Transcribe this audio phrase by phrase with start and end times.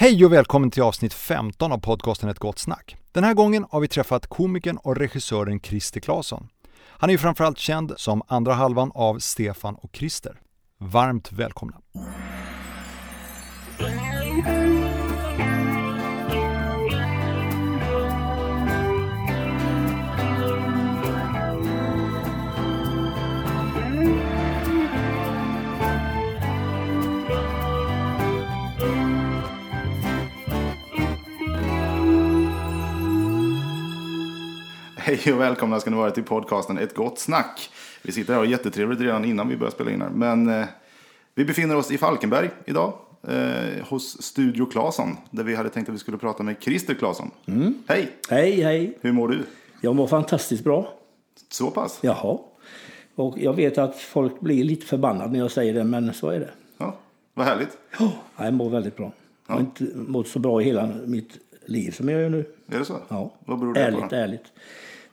[0.00, 2.96] Hej och välkommen till avsnitt 15 av podcasten Ett gott snack.
[3.12, 6.48] Den här gången har vi träffat komikern och regissören Christer Claesson.
[6.78, 10.40] Han är ju framförallt känd som andra halvan av Stefan och Christer.
[10.78, 11.76] Varmt välkomna!
[35.08, 37.70] Hej och välkomna ska ni vara till podcasten Ett gott snack.
[38.02, 40.10] Vi sitter här och har jättetrevligt redan innan vi börjar spela in här.
[40.10, 40.66] Men eh,
[41.34, 42.92] vi befinner oss i Falkenberg idag.
[43.28, 45.16] Eh, hos Studio Claesson.
[45.30, 47.30] Där vi hade tänkt att vi skulle prata med Christer Claesson.
[47.86, 48.12] Hej!
[48.30, 48.98] Hej, hej.
[49.00, 49.44] Hur mår du?
[49.80, 50.92] Jag mår fantastiskt bra.
[51.48, 51.98] Så pass?
[52.00, 52.38] Jaha.
[53.14, 56.40] Och jag vet att folk blir lite förbannade när jag säger det, men så är
[56.40, 56.50] det.
[56.78, 56.96] Ja,
[57.34, 57.78] vad härligt.
[57.98, 59.12] Ja, jag mår väldigt bra.
[59.46, 62.44] Jag har inte mått så bra i hela mitt liv som jag gör nu.
[62.66, 62.98] Är det så?
[63.08, 63.30] Ja.
[63.44, 64.06] Vad beror det ärligt, på?
[64.06, 64.16] Då?
[64.16, 64.52] ärligt.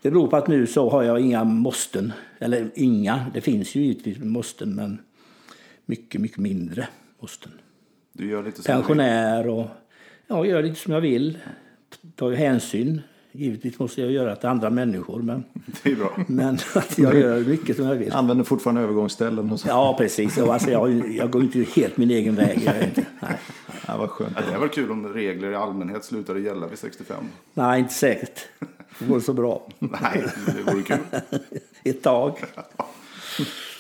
[0.06, 2.14] Det beror på att nu så har jag inga måsten.
[2.40, 5.00] Eller inga, det finns ju givetvis måsten, men
[5.86, 6.88] mycket, mycket mindre
[7.22, 7.52] måsten.
[8.14, 8.76] Du gör lite som.
[8.76, 9.68] Pensionär och
[10.28, 11.38] ja, gör lite som jag vill.
[12.16, 13.02] Tar ju hänsyn.
[13.32, 15.44] Givetvis måste jag göra till andra människor, men,
[15.84, 16.20] Det är bra.
[16.28, 18.12] men att jag gör mycket som jag vill.
[18.12, 19.68] Använder fortfarande övergångsställen och så.
[19.68, 20.38] Ja, precis.
[20.38, 22.62] Och Alltså, jag, jag går inte helt min egen väg.
[22.66, 23.38] Jag inte, nej.
[23.88, 24.38] Ja, vad skönt.
[24.52, 27.26] Det var kul om regler i allmänhet slutade gälla vid 65.
[27.54, 28.48] nej, inte säkert.
[29.00, 29.68] Det går så bra.
[29.80, 30.98] Nej, det vore kul.
[31.84, 32.40] Ett tag.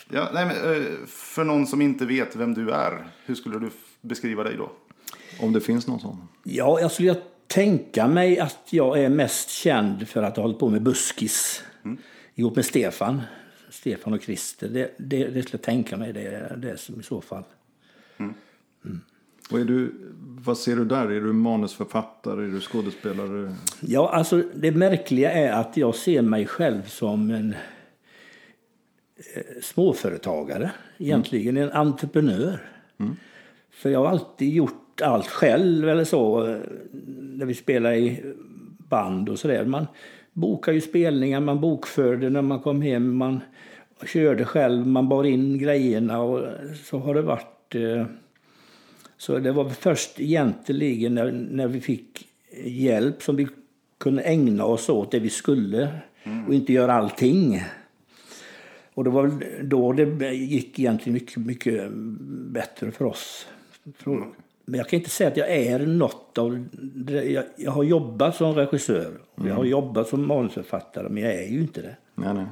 [0.09, 3.69] Ja, nej, men, eh, för någon som inte vet vem du är, hur skulle du
[4.01, 4.71] beskriva dig då?
[5.39, 6.27] Om det finns någon sån.
[6.43, 7.15] Ja, jag skulle
[7.47, 11.63] tänka mig att jag är mest känd för att ha hållit på med buskis
[12.35, 13.21] ihop med Stefan.
[13.69, 14.69] Stefan och Christer.
[14.69, 16.13] Det, det, det skulle jag tänka mig.
[16.13, 17.43] Det det som i så fall.
[19.51, 19.91] Och är du,
[20.45, 21.11] vad ser du där?
[21.11, 22.43] Är du manusförfattare?
[22.45, 23.55] Är du skådespelare?
[23.81, 27.53] Ja, alltså det märkliga är att jag ser mig själv som en
[29.35, 30.71] eh, småföretagare.
[30.97, 32.59] Egentligen en entreprenör.
[33.71, 36.47] För jag har alltid gjort allt själv eller så.
[36.47, 36.57] eh,
[37.19, 38.23] När vi spelar i
[38.89, 39.65] band och sådär.
[39.65, 39.87] Man
[40.33, 43.15] bokar ju spelningar, man bokförde när man kom hem.
[43.17, 43.39] Man
[44.05, 46.47] körde själv, man bar in grejerna och
[46.83, 47.75] så har det varit.
[49.17, 52.27] Så det var först egentligen när, när vi fick
[52.63, 53.47] hjälp som vi
[53.97, 55.89] kunde ägna oss åt det vi skulle
[56.47, 57.61] och inte göra allting.
[58.93, 59.31] Och det var
[59.63, 61.91] då det gick egentligen mycket, mycket
[62.51, 63.47] bättre för oss.
[63.97, 64.25] För-
[64.65, 66.65] Men jag kan inte säga att jag är något av.
[67.07, 71.47] Jag, jag har jobbat som regissör och jag har jobbat som manusförfattare, men jag är
[71.47, 71.95] ju inte det.
[72.15, 72.45] Nej, nej.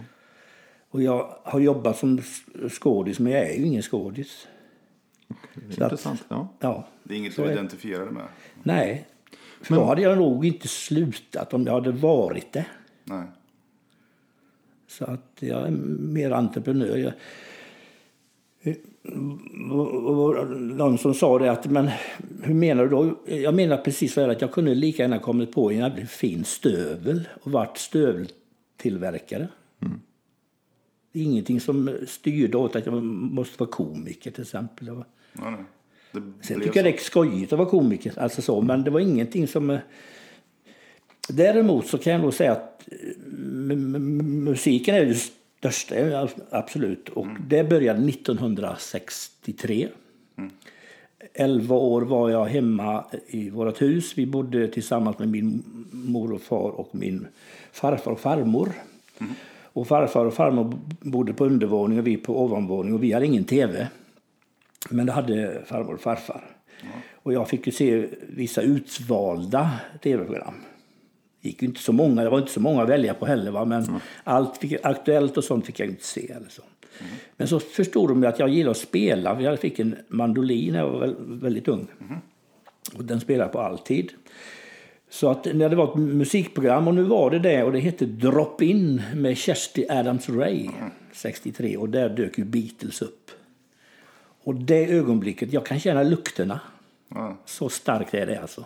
[0.89, 2.21] Och jag har jobbat som
[2.69, 4.47] skådis, men jag är ju ingen skådis.
[5.55, 6.25] Det är Så att- intressant.
[6.29, 6.47] Ja.
[6.59, 6.87] Ja.
[7.03, 8.27] Det är inget du identifierar dig med?
[8.63, 9.07] Nej,
[9.61, 12.65] för då hade jag nog inte slutat om jag hade varit det.
[13.03, 13.23] Nej.
[14.87, 16.97] Så att jag är mer entreprenör.
[16.97, 17.13] Jag,
[20.59, 21.89] någon som sa det att, men
[22.43, 23.19] hur menar du då?
[23.25, 26.43] Jag menar precis så här att jag kunde lika gärna kommit på en jävligt fin
[26.43, 29.47] stövel och varit stöveltillverkare.
[31.11, 34.85] Det är ingenting som styrde åt att jag måste vara komiker till exempel.
[34.85, 35.63] Det var- nej, nej.
[36.11, 38.99] Det Sen tycker jag det är skojigt att vara komiker, alltså så, men det var
[38.99, 39.69] ingenting som...
[39.69, 39.79] eh,
[41.29, 47.09] Däremot så kan jag nog säga att eh, musiken är det största, ja, absolut.
[47.09, 49.87] Och det började 1963.
[51.33, 54.13] Elva år var jag hemma i vårt hus.
[54.17, 57.27] Vi bodde tillsammans med min mor och far och min
[57.71, 58.69] farfar och farmor.
[59.63, 63.43] Och farfar och farmor bodde på undervåning och vi på ovanvåning och vi hade ingen
[63.43, 63.87] tv.
[64.89, 66.43] Men det hade farmor och farfar.
[67.13, 69.71] Och jag fick ju se vissa utvalda
[70.03, 70.53] tv-program.
[71.41, 73.51] Det gick inte så många, det var inte så många att välja på heller.
[73.51, 73.65] Va?
[73.65, 73.85] Men
[74.23, 76.31] allt fick, aktuellt och sånt fick jag inte se.
[76.31, 76.61] Eller så.
[77.37, 79.41] Men så förstod de att jag gillar att spela.
[79.41, 81.87] Jag fick en mandolin när jag var väl- väldigt ung.
[82.97, 84.11] Och den spelade på alltid.
[85.09, 88.05] Så att när det var ett musikprogram, och nu var det det, och det hette
[88.05, 90.69] Drop In med Kersti Adams Ray
[91.11, 91.77] 63.
[91.77, 93.31] Och där dök ju Beatles upp.
[94.43, 96.59] Och det ögonblicket, jag kan känna lukterna.
[97.07, 97.37] Ja.
[97.45, 98.65] Så starkt är det alltså.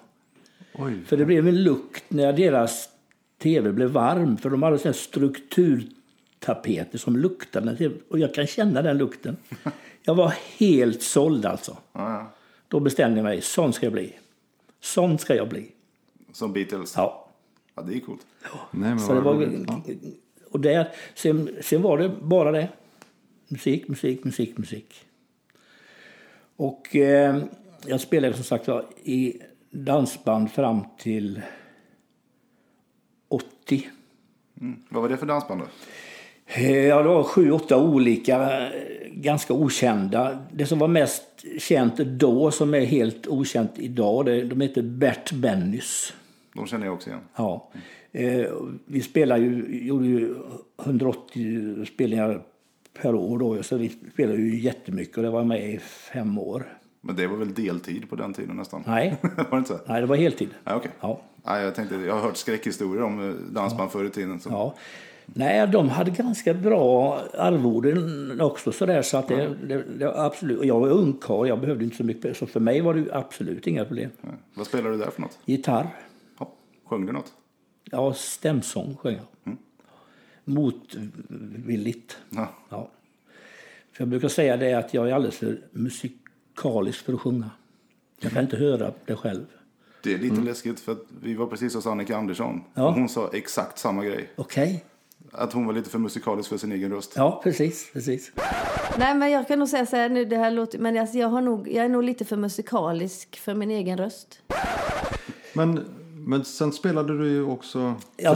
[0.74, 0.94] Oj.
[1.06, 2.90] För det blev en lukt när deras
[3.38, 4.38] tv blev varm.
[4.38, 7.92] För de hade strukturtapeter som luktade.
[8.10, 9.38] Och jag kan känna den lukten.
[10.04, 11.78] Jag var helt såld alltså.
[11.94, 12.32] Ja, ja.
[12.68, 14.14] Då bestämde jag mig, sån ska jag bli.
[14.80, 15.72] Sån ska jag bli.
[16.32, 16.94] Som Beatles?
[16.96, 17.28] Ja.
[17.76, 18.26] Ja, det är coolt.
[18.72, 19.64] Nej, men Så det var, roligt.
[19.68, 19.82] Ja.
[20.52, 22.70] och där, sen, sen var det bara det.
[23.48, 25.06] Musik, musik, musik, musik.
[26.58, 27.44] Och eh,
[27.86, 28.70] jag spelade som sagt
[29.04, 31.42] i dansband fram till
[33.30, 33.88] 80.
[34.62, 34.80] Mm.
[34.90, 35.68] Vad var det för dansband då?
[36.48, 38.72] Eh, Ja, det var sju, åtta olika, eh,
[39.12, 40.40] ganska okända.
[40.52, 41.24] Det som var mest
[41.60, 46.14] känt då, som är helt okänt idag, det, de heter Bert Bennys.
[46.54, 47.22] De känner jag också igen.
[47.36, 47.70] Ja.
[48.12, 48.46] Eh,
[48.86, 50.36] vi spelar ju, gjorde ju
[50.84, 52.42] 180 spelningar
[53.02, 56.78] per år då, så vi spelade ju jättemycket och det var med i fem år.
[57.02, 58.84] Men det var väl deltid på den tiden nästan?
[58.88, 59.80] Nej, var det inte så?
[59.86, 60.50] nej det var heltid.
[60.64, 60.92] Ja, okej.
[61.00, 61.22] Ja.
[61.46, 64.40] Nej, jag, tänkte, jag har hört skräckhistorier om eh, dansband förr i tiden.
[64.40, 64.50] Så.
[64.50, 64.76] Ja.
[65.26, 70.66] Nej, de hade ganska bra arvoden också sådär så att det, det, det absolut.
[70.66, 72.38] Jag var ungkarl, jag behövde inte så mycket.
[72.38, 74.10] Så för mig var det absolut inga problem.
[74.22, 74.30] Ja.
[74.54, 75.40] Vad spelar du där för något?
[75.46, 75.88] Gitarr,
[76.40, 76.52] Ja.
[76.86, 77.34] Sjöng du något?
[77.92, 79.58] ja stämsång sjöng jag.
[80.48, 82.18] Motvilligt.
[82.30, 82.50] Ja.
[82.70, 82.90] Ja.
[83.92, 87.50] För jag brukar säga det att jag är alldeles för musikalisk för att sjunga.
[88.20, 89.46] Jag kan inte höra det själv.
[90.04, 92.52] Det är lite läskigt för att vi var precis hos Annika Andersson.
[92.52, 92.64] Mm.
[92.74, 92.88] Ja.
[92.88, 94.30] Och hon sa exakt samma grej.
[94.36, 94.86] Okej?
[95.32, 97.14] Att hon var lite för musikalisk för sin egen röst.
[97.16, 97.90] Ja, precis.
[97.94, 98.32] precis.
[98.98, 101.28] Nej, men jag kan nog säga så här nu, det här låter, men alltså, jag,
[101.28, 104.42] har nog, jag är nog lite för musikalisk för min egen röst.
[105.54, 105.86] Men,
[106.28, 107.96] men sen spelade du ju också...
[108.18, 108.36] Ja,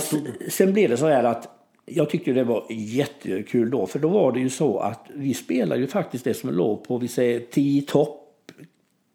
[0.50, 3.88] sen blev det så här att jag tyckte det var jättekul då.
[3.88, 6.98] För då var det ju så att vi spelade ju faktiskt det som låg på,
[6.98, 8.18] vi säger, tio topp.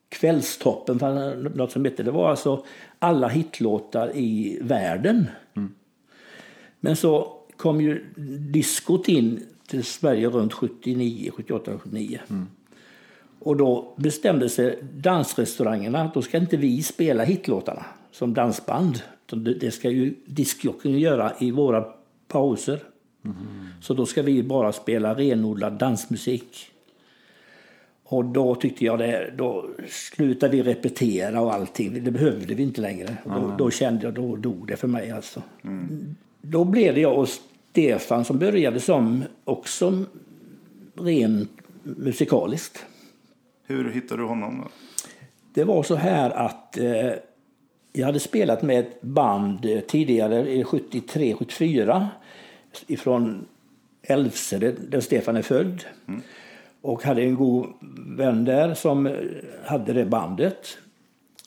[0.08, 0.96] Kvällstoppen,
[1.54, 2.02] något som hette.
[2.02, 2.64] Det var alltså
[2.98, 5.26] alla hitlåtar i världen.
[6.80, 8.04] Men så kom ju
[8.52, 12.20] diskot in till Sverige runt 79, 78, 79.
[13.38, 19.02] Och då bestämde sig dansrestaurangerna att då ska inte vi spela hitlåtarna som dansband.
[19.60, 21.84] Det- ska ju diskjockeyn göra i våra
[22.28, 22.80] pauser.
[23.80, 26.70] Så då ska vi bara spela renodlad dansmusik.
[28.04, 32.04] Och då tyckte jag det, då slutade vi repetera och allting.
[32.04, 33.16] Det behövde vi inte längre.
[33.24, 35.42] Och då, då kände jag, då dog det för mig alltså.
[36.40, 40.04] Då blev det jag och Stefan som började som också
[40.94, 41.50] rent
[41.82, 42.86] musikaliskt.
[43.66, 44.70] Hur hittade du honom då?
[45.54, 47.12] Det var så här att eh,
[47.96, 52.06] jag hade spelat med ett band tidigare, i 73-74,
[52.86, 53.46] ifrån
[54.02, 55.84] Älvse, där Stefan är född.
[56.80, 57.66] Och hade en god
[58.16, 59.16] vän där som
[59.64, 60.78] hade det bandet.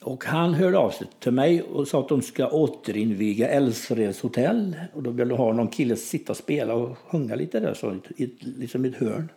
[0.01, 4.75] Och han hörde av sig till mig och sa att de ska återinviga Älvsreds hotell.
[4.93, 7.73] Och då ville de ha någon kille att sitta och spela och sjunga lite där,
[7.73, 9.29] så, i ett, liksom i ett hörn.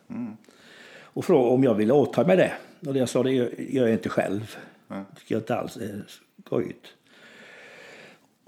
[1.02, 2.52] Och frågade om jag ville åta mig det.
[2.88, 3.48] Och jag sa det gör
[3.86, 4.56] jag inte själv.
[4.88, 6.04] Det tycker jag inte alls är
[6.46, 6.86] skojigt.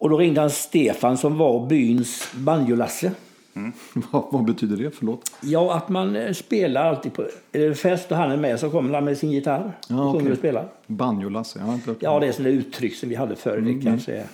[0.04, 3.12] Och då ringde han Stefan som var byns banjolasse.
[4.10, 4.90] Vad, vad betyder det?
[4.90, 5.32] Förlåt.
[5.42, 7.26] Ja, att man eh, spelar alltid på
[7.74, 10.32] fest och han är med så kommer han med sin gitarr Ja, och sjunger okej.
[10.32, 10.68] och spelar.
[10.86, 11.58] Banjo-Lasse.
[11.58, 13.56] Jag har inte hört Ja, det är sådana uttryck som vi hade förr.
[13.56, 14.26] Det kanske är.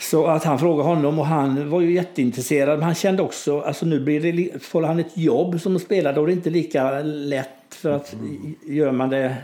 [0.00, 2.78] Så att han frågade honom och han var ju jätteintresserad.
[2.78, 6.22] Men han kände också, alltså nu blir det, får han ett jobb som spelare då
[6.22, 7.48] är det inte lika lätt.
[7.76, 9.36] För att i- gör man det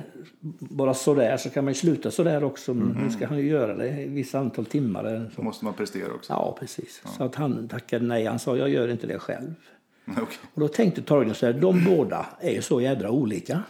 [0.59, 2.75] bara sådär så kan man ju sluta sådär också.
[2.75, 5.05] Men nu ska han ju göra det i vissa antal timmar.
[5.05, 5.43] eller Så.
[5.43, 6.33] måste man prestera också.
[6.33, 7.03] Ja, precis.
[7.17, 8.25] Så att han tackade nej.
[8.27, 9.55] Han sa, jag gör inte det själv.
[10.07, 10.39] Okej.
[10.55, 13.63] Och då tänkte Torgny så här, de båda är ju så jädra olika.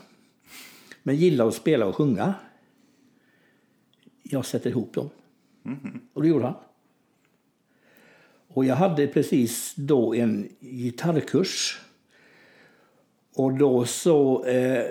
[1.03, 2.35] Men gillar att spela och sjunga.
[4.23, 5.11] Jag sätter ihop dem.
[6.15, 6.55] Och det gjorde han.
[8.49, 11.81] Och jag hade precis då en gitarrkurs.
[13.35, 14.85] Och då så eh,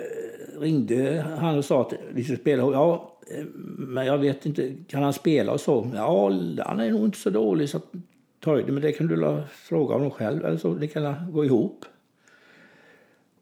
[0.60, 2.62] ringde han och sa att vi skulle spela.
[2.62, 3.44] Ja, eh,
[3.76, 5.90] men jag vet inte, kan han spela och så?
[5.94, 6.30] Ja,
[6.66, 7.80] han är nog inte så dålig så
[8.40, 10.44] ta det, men det kan du fråga honom själv.
[10.44, 11.84] Eller så, det kan gå ihop.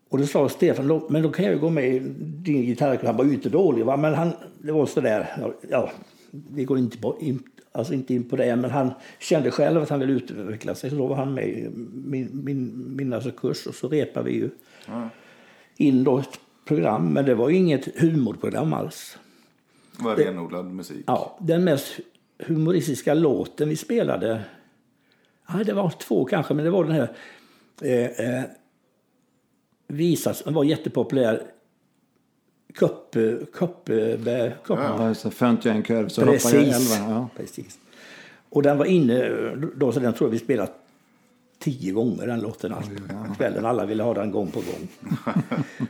[0.08, 3.06] Och då sa Stefan, men då kan jag ju gå med i din gitarrklubb.
[3.06, 3.96] Han var ju inte dålig, va?
[3.96, 5.36] men han, det var sådär.
[5.40, 5.90] Ja, ja,
[6.30, 7.42] vi går inte, på, in,
[7.72, 10.90] alltså inte in på det, men han kände själv att han ville utveckla sig.
[10.90, 11.68] Så då var han med i
[12.04, 14.50] min, min, min alltså kurs och så repade vi ju
[16.04, 17.12] då ett program.
[17.12, 19.18] Men det var inget humorprogram alls.
[19.96, 21.04] Det var renodlad musik.
[21.06, 22.00] Ja, den mest
[22.38, 24.42] humoristiska låten vi spelade,
[25.48, 27.16] ja, det var två kanske, men det var den här
[27.82, 28.44] eh, eh,
[29.86, 31.42] visa som var jättepopulär.
[32.74, 34.18] Kuppe, kuppe,
[34.64, 35.30] kuppe, Ja, det.
[35.30, 36.98] Fönt jag en kurv så hoppar jag Precis.
[36.98, 37.12] elva.
[37.12, 37.28] Ja.
[37.36, 37.78] Precis.
[38.48, 39.28] Och den var inne,
[39.76, 40.72] då, så den tror jag vi spelat
[41.60, 42.74] tio gånger den låten.
[43.36, 43.66] Kvällen.
[43.66, 45.12] Alla ville ha den gång på gång.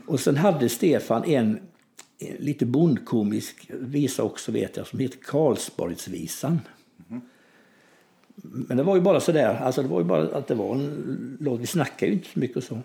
[0.06, 1.60] och sen hade Stefan en,
[2.18, 6.60] en lite bondkomisk visa också vet jag som heter Karlsborgsvisan.
[8.42, 11.36] Men det var ju bara sådär, alltså det var ju bara att det var en
[11.40, 11.60] låt.
[11.60, 12.78] Vi snackade ju inte så mycket och så.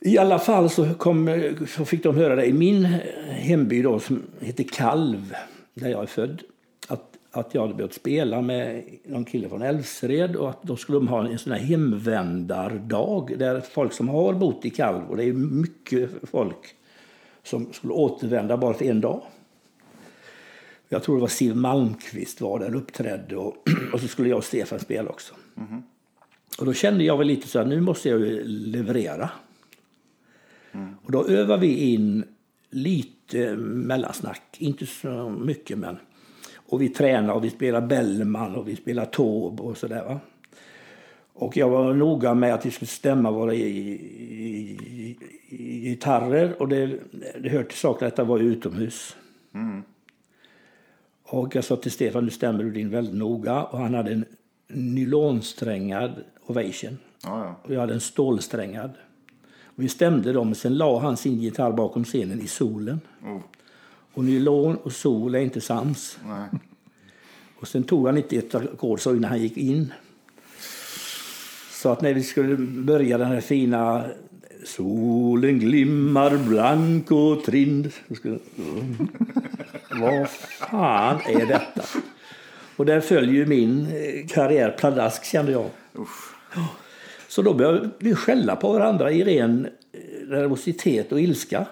[0.00, 2.84] I alla fall så, kom, så fick de höra det i min
[3.28, 5.34] hemby då, som heter Kalv,
[5.74, 6.42] där jag är född.
[7.34, 11.08] Att, jag hade börjat spela med någon kille från Älvsred och att då skulle de
[11.08, 15.32] ha en sån här hemvändardag där folk som har bott i Kalv, och det är
[15.32, 16.74] mycket folk,
[17.42, 19.22] som skulle återvända bara till en dag.
[20.88, 23.56] Jag tror det var Siv Malmqvist var där och uppträdde och,
[23.92, 25.34] och så skulle jag och Stefan spela också.
[26.58, 29.30] Och då kände jag väl lite så att nu måste jag leverera.
[31.02, 32.24] Och då övar vi in
[32.70, 35.96] lite mellansnack, inte så mycket men.
[36.72, 40.18] Och vi tränar och vi spelar Bellman och vi spelar Taube och sådär.
[41.32, 43.98] Och jag var noga med att vi skulle stämma våra i, i,
[44.70, 46.98] i, i gitarrer och det,
[47.40, 49.16] det hör till saken att det var utomhus.
[51.22, 53.62] Och jag sa till Stefan, nu stämmer du din väldigt noga.
[53.62, 54.24] Och han hade en
[54.68, 56.98] nylonsträngad Ovation.
[57.24, 57.60] Ja, ja.
[57.62, 58.90] Och jag hade en stålsträngad.
[59.64, 63.00] Och vi stämde dem, sen la han sin gitarr bakom scenen i solen.
[63.22, 63.40] Oh,
[64.14, 66.18] Och nylon och sol är inte sams.
[66.26, 66.48] nej.
[67.60, 69.92] Och sen tog han inte ett ackord så innan han gick in.
[71.72, 74.04] Så att när vi skulle börja den här fina
[74.64, 77.92] Solen glimmar blank och trind.
[78.14, 79.08] skulle- Mm.
[80.00, 81.82] Vad fan är detta?
[82.76, 85.66] Och där följer ju min eh, karriär pladask kände jag.
[85.98, 86.34] Usch.
[87.28, 91.66] Så då började vi skälla på varandra i ren eh, nervositet och ilska.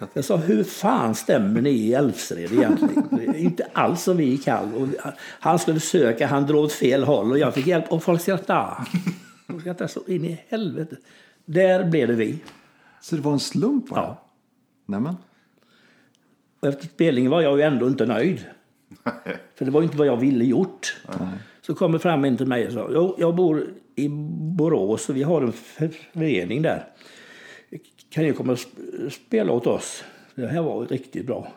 [0.12, 3.34] Jag sa, hur fan stämmer ni i Älvsred egentligen?
[3.34, 4.40] Inte alls som vi i.
[4.76, 4.88] Och
[5.40, 7.92] Han skulle försöka, han drog åt fel håll och jag fick hjälp.
[7.92, 8.76] Och folk skrattade.
[9.46, 10.96] De skrattade så in i helvete.
[11.44, 12.38] Där blev det vi.
[13.00, 14.00] Så det var en slump bara?
[14.00, 14.26] Ja.
[14.86, 15.16] Nämen.
[16.60, 18.44] Och efter spelningen var jag ju ändå inte nöjd.
[19.54, 20.96] För det var inte vad jag ville gjort.
[21.62, 23.66] Så kommer fram en till mig och sa, jag bor
[23.96, 24.08] i
[24.56, 26.86] Borås och vi har en förening där.
[28.10, 30.04] Kan ni komma och sp- spela åt oss?
[30.34, 31.52] Det här var riktigt bra.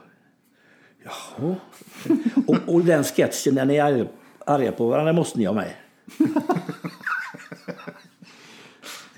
[1.04, 1.56] Jaha.
[2.48, 4.08] Och, och den sketchen när ni är arga-
[4.46, 5.74] arga på varandra måste ni ha med.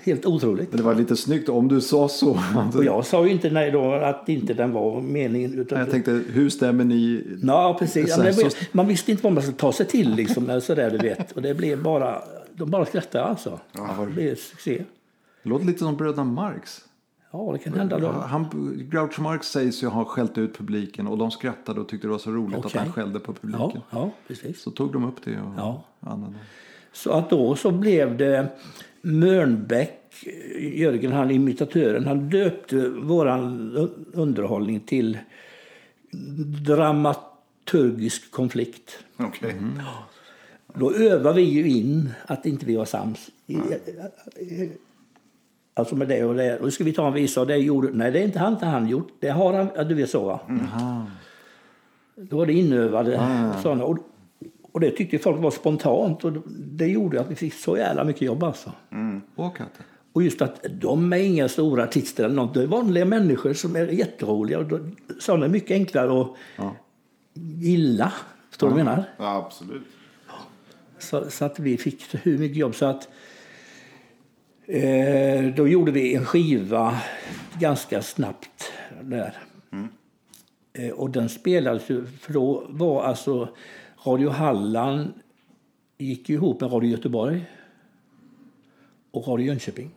[0.04, 0.68] Helt otroligt.
[0.70, 2.38] Men det var lite snyggt om du sa så.
[2.74, 5.58] Och jag sa ju inte nej då att inte den var meningen.
[5.58, 7.24] Utan Jag tänkte, hur stämmer ni?
[7.42, 8.08] Ja, precis.
[8.08, 10.90] Ja, det, så- man visste inte vad man skulle ta sig till liksom, eller sådär,
[10.90, 11.32] du vet.
[11.32, 12.22] Och det blev bara,
[12.54, 13.60] de bara skrattade alltså.
[14.00, 14.84] Det blev succé.
[15.42, 16.84] Det låter lite som bröderna Marx.
[17.36, 18.08] Ja, det kan hända då.
[18.08, 18.46] Han,
[18.90, 22.18] Groucho Marx sägs ju ha skällt ut publiken och de skrattade och tyckte det var
[22.18, 22.68] så roligt Okej.
[22.68, 23.70] att han skällde på publiken.
[23.74, 24.60] Ja, ja, precis.
[24.62, 25.84] Så tog de upp det och Ja.
[26.00, 26.38] använde.
[26.92, 28.48] Så att då så blev det
[29.02, 30.02] Mörnbäck,
[30.74, 33.70] Jörgen, han imitatören, han döpte våran
[34.12, 35.18] underhållning till
[36.66, 38.98] dramaturgisk konflikt.
[39.16, 39.50] Okej.
[39.50, 39.72] Mm.
[40.74, 43.30] Då övar vi ju in att inte vi var sams.
[43.46, 44.70] I-
[45.78, 46.58] Alltså med det och det.
[46.58, 47.90] Och ska vi ta en visa och det gjorde...
[47.92, 49.08] Nej, det är inte han, inte han gjort.
[49.20, 49.68] Det har han...
[49.76, 50.40] Ja, du vet så va?
[52.16, 53.20] Då var det inövade
[53.62, 53.84] sådana.
[53.84, 53.98] Och,
[54.72, 56.24] och det tyckte folk var spontant.
[56.24, 58.72] Och det gjorde att vi fick så jävla mycket jobb alltså.
[59.34, 59.84] Och katter.
[60.12, 62.54] Och just att de är inga stora artister eller något.
[62.54, 64.58] Det är vanliga människor som är jätteroliga.
[64.58, 64.80] Och
[65.18, 66.28] sådana är mycket enklare att
[67.34, 68.12] gilla.
[68.50, 69.04] Förstår du vad jag menar?
[69.18, 69.82] Ja, absolut.
[70.98, 73.08] Så, så att vi fick hur mycket jobb så att
[74.66, 77.00] eh, då gjorde vi en skiva
[77.60, 79.34] ganska snabbt där.
[80.72, 83.48] Eh, och den spelades ju, för då var alltså
[84.04, 85.12] Radio Halland
[85.98, 87.44] gick ihop med Radio Göteborg
[89.10, 89.90] och Radio Jönköping.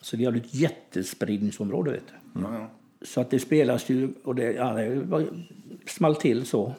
[0.00, 2.02] Så vi hade ett jättespridningsområde vet
[2.34, 2.40] du.
[2.40, 2.70] Ja.
[3.02, 5.26] Så att det spelas ju och det, ja, det var,
[5.86, 6.74] small till så.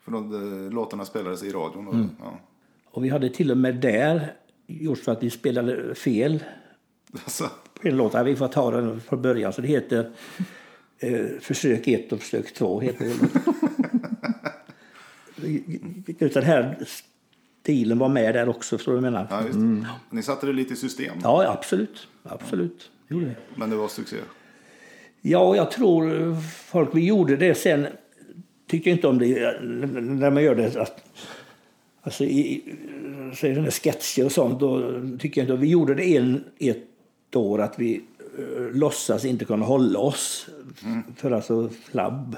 [0.00, 0.34] För de,
[0.66, 1.88] eh, låtarna spelades i radion.
[1.88, 2.10] Och, Mm.
[2.20, 2.38] ja.
[2.86, 4.32] Och vi hade till och med där
[4.66, 6.44] gjort så att vi spelade fel
[7.12, 8.26] Alltså, på en låt.
[8.26, 9.52] Vi får ta den från början.
[9.52, 10.10] Så det heter
[10.98, 12.80] eh, Försök 1 och Försök 2.
[12.80, 13.14] Heter det.
[16.18, 16.76] Utan den här
[17.62, 18.78] stilen var med där också.
[18.78, 19.26] Förstår du vad jag menar?
[19.30, 19.86] ja, det.
[20.16, 22.08] Ni satte det lite i system, Ja, absolut.
[22.22, 22.90] Absolut.
[23.08, 24.16] Gjorde men det var succé.
[25.20, 27.86] Ja, jag tror folk vi gjorde det sen
[28.68, 30.76] tycker inte om det när man gör det.
[30.76, 31.04] Att,
[32.04, 32.62] alltså i,
[33.34, 34.60] så det sketcher och sånt.
[34.60, 35.60] Då tycker jag inte.
[35.60, 38.00] Vi gjorde det en, ett år att vi
[38.38, 40.48] uh, låtsas inte kunna hålla oss
[41.16, 42.36] för alltså flabb.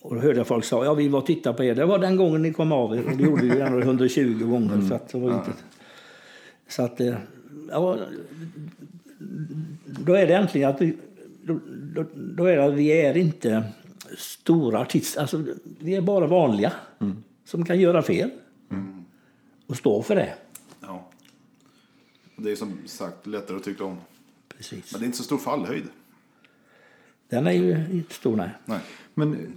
[0.00, 1.74] Och då hörde jag folk säga ja vi var och tittade på er.
[1.74, 3.06] Det var den gången ni kom av er.
[3.06, 4.88] Och det gjorde vi ändå 120 gånger.
[4.88, 5.50] Så att det var inte...
[6.68, 7.14] Så att, eh,
[7.70, 7.98] ja,
[9.86, 10.96] då är det äntligen att vi,
[11.42, 11.60] då,
[11.94, 13.64] då, då är det att vi är inte
[14.16, 15.20] stora artister.
[15.20, 15.44] Alltså,
[15.78, 16.72] vi är bara vanliga
[17.46, 18.30] som kan göra fel
[19.66, 20.34] och stå för det.
[20.80, 21.08] Ja.
[22.36, 23.96] Det är som sagt lättare att tycka om.
[24.48, 24.92] precis.
[24.92, 25.84] Men det är inte så stor fallhöjd.
[27.28, 28.50] Den är ju inte stor, nej.
[28.64, 28.80] Nej.
[29.14, 29.52] Men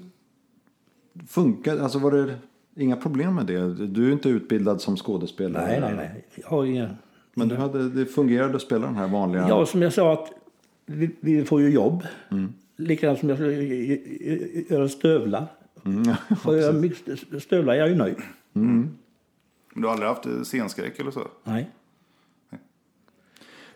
[1.28, 2.36] funkar, alltså var det
[2.76, 3.88] inga problem med det?
[3.88, 5.68] Du är inte utbildad som skådespelare.
[5.68, 6.26] Nej, nej, nej.
[6.36, 6.96] Jag har inga...
[7.34, 9.48] Men du hade, det fungerade att spela den här vanliga?
[9.50, 10.32] Ja, som jag sa, att
[10.86, 12.04] vi, vi får ju jobb.
[12.76, 13.54] Likadant som jag skulle
[14.70, 15.48] göra stövlar.
[15.86, 16.16] Mm.
[16.42, 16.94] Får jag
[17.42, 18.18] stövlar är jag ju nöjd.
[18.54, 21.28] Men du har aldrig haft scenskräck eller så?
[21.44, 21.70] Nej.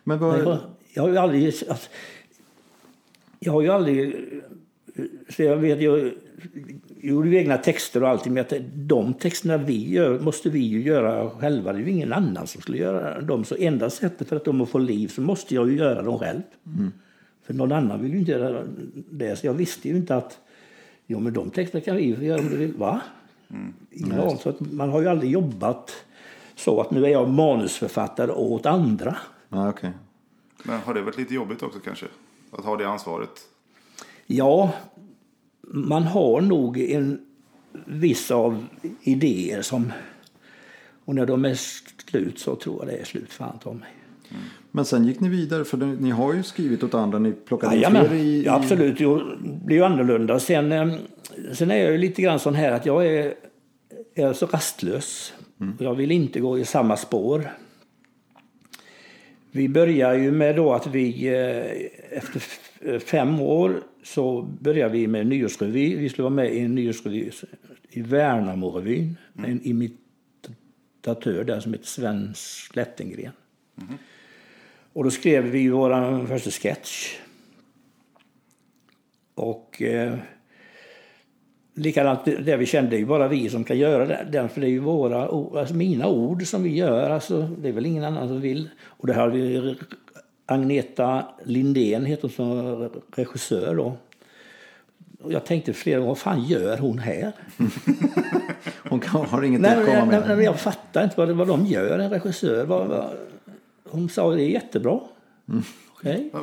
[0.04, 0.60] Men vad, Jag,
[0.94, 1.46] jag har ju aldrig...
[1.46, 1.90] Alltså,
[3.40, 4.16] jag har ju aldrig...
[5.30, 6.12] Så jag vet, jag
[7.02, 10.82] gjorde ju egna texter och allting, men att de texterna vi gör måste vi ju
[10.82, 11.74] göra själva.
[11.74, 13.46] Det är ju ingen annan som skulle göra dem.
[13.46, 16.20] Så enda sättet för att de att få liv så måste jag ju göra dem
[16.20, 16.42] själv.
[17.44, 19.36] För någon annan vill ju inte göra det.
[19.36, 20.40] Så jag visste ju inte att
[21.08, 22.74] jo, men de texterna kan vi göra om du vill.
[22.74, 23.02] Va?
[23.92, 24.38] Ingen aning.
[24.38, 26.06] Så att man har ju aldrig jobbat
[26.56, 29.18] så att nu är jag manusförfattare åt andra.
[29.50, 29.92] ja, okej.
[30.64, 32.06] Men har det varit lite jobbigt också kanske?
[32.52, 33.48] Att ha det ansvaret?
[34.26, 34.72] Ja,
[35.62, 37.26] man har nog en
[37.86, 38.66] viss av
[39.02, 39.92] idéer som...
[41.06, 41.54] Och när de är
[42.10, 43.90] slut så tror jag det är slut fan ta mig.
[44.72, 47.20] Men sen gick ni vidare, för ni har ju skrivit åt andra.
[47.20, 48.44] Ni plockade in Jajamän, fler i, i...
[48.46, 49.00] ja, absolut.
[49.00, 50.40] Jo, det blir ju annorlunda.
[50.40, 50.94] Sen, eh,
[51.54, 53.34] sen är jag ju lite grann sån här att jag är,
[54.16, 55.34] är så rastlös.
[55.78, 57.52] Och Jag vill inte gå i samma spår.
[59.52, 62.44] Vi börjar ju med då att vi eh, efter
[62.82, 65.96] eh, fem år så börjar vi med nyårsrevy.
[65.96, 67.32] Vi skulle vara med i en nyårsrevy
[67.90, 73.32] i Värnamorevyn med en imitatör där som heter Sven Slättengren.
[74.94, 77.16] Och då skrev vi vår första sketch.
[79.36, 80.14] Och eh,
[81.74, 84.50] likadant det vi kände, det är ju bara vi som kan göra det- den.
[84.50, 85.26] För det är ju våra,
[85.60, 87.10] alltså mina ord som vi gör.
[87.10, 88.70] Alltså, det är väl ingen annan som vill.
[88.84, 89.76] Och det har vi
[90.46, 93.98] Agneta Lindén heter hon som regissör då.
[95.22, 97.32] Och jag tänkte flera gånger, vad fan gör hon här?
[98.90, 100.24] Hon har inget Nej, att komma med.
[100.28, 102.66] nej, nej, jag fattar inte vad, vad de gör, en regissör.
[102.66, 103.10] Vad, vad,
[103.94, 105.00] hon sa det är jättebra.
[105.96, 106.30] Okej.
[106.34, 106.40] Ja,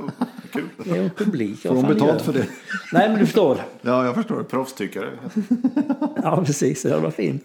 [0.52, 0.68] kul.
[0.84, 1.58] Det är en publik.
[1.58, 2.46] Får hon betalt för det?
[2.92, 3.56] Nej, men du förstår.
[3.82, 4.42] Ja, jag förstår.
[4.42, 5.10] Proffstyckare.
[6.22, 6.82] Ja, precis.
[6.82, 7.44] Det var fint.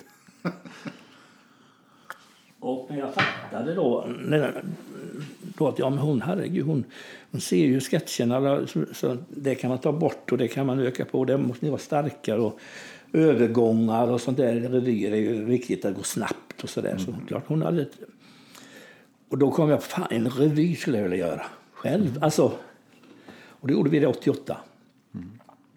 [2.59, 4.63] Och när jag fattade då, när-
[5.57, 6.83] då att ja, men hon, herregud, hon,
[7.31, 10.79] hon ser ju sketcherna, så, så det kan man ta bort och det kan man
[10.79, 11.25] öka på.
[11.25, 12.59] Det måste ni vara starkare och
[13.13, 14.55] övergångar och sånt där.
[14.55, 16.97] Revyer är ju viktigt att gå snabbt och sådär.
[16.97, 17.97] Så klart hon hade ett,
[19.29, 22.19] och då kom jag fan en revy skulle jag vilja göra själv.
[22.21, 22.51] Alltså,
[23.65, 24.57] och då gjorde vi det 88.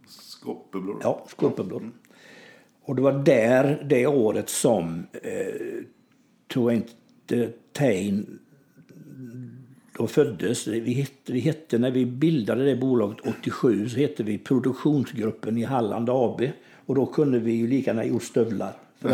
[0.07, 1.01] Skottbubblor.
[1.03, 1.91] Ja, Skorpebblad.
[2.83, 5.83] Och det var där, det året som eh,
[6.53, 8.39] tror jag inte Tein
[9.99, 10.67] då föddes.
[10.67, 15.65] Vi hette, vi hette, när vi bildade det bolaget 87 så hette vi Produktionsgruppen i
[15.65, 16.43] Halland AB.
[16.87, 18.73] Och då kunde vi ju lika gärna gjort stövlar.
[19.01, 19.09] För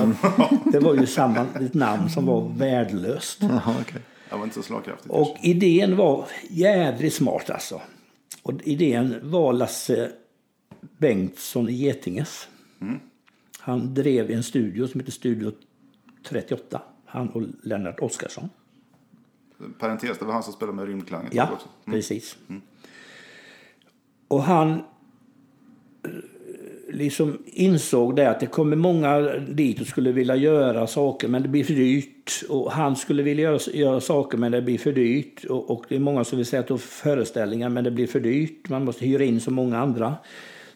[0.73, 3.39] det var ju samma ett namn som var värdelöst.
[3.41, 4.03] Jaha, okej.
[4.35, 5.11] Det var inte så slagkraftigt.
[5.11, 7.81] Och idén var jädrigt smart alltså.
[8.43, 10.13] Och idén var Lasse
[10.99, 12.49] Bengtsson i Getinges.
[13.59, 15.53] Han drev en studio som heter Studio
[16.29, 16.83] 38.
[17.05, 18.51] Han och Lennart Oskarsson.
[19.79, 21.31] Parentes, det var han som spelade med rymdklangen.
[21.35, 21.69] Ja, också.
[21.85, 22.37] precis.
[24.29, 24.81] Och han eh,
[26.89, 31.49] liksom insåg det att det kommer många dit och skulle vilja göra saker men det
[31.49, 32.14] blir för dyrt.
[32.49, 35.45] Och han skulle vilja göra, göra saker men det blir för dyrt.
[35.45, 38.07] Och, och det är många som vill säga att det är föreställningar men det blir
[38.07, 38.69] för dyrt.
[38.69, 40.15] Man måste hyra in så många andra.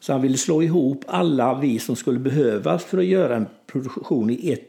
[0.00, 4.30] Så han ville slå ihop alla vi som skulle behövas för att göra en produktion
[4.30, 4.68] i ett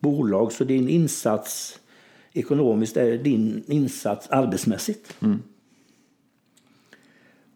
[0.00, 0.52] bolag.
[0.52, 1.78] Så din insats
[2.32, 5.16] ekonomiskt är din insats arbetsmässigt.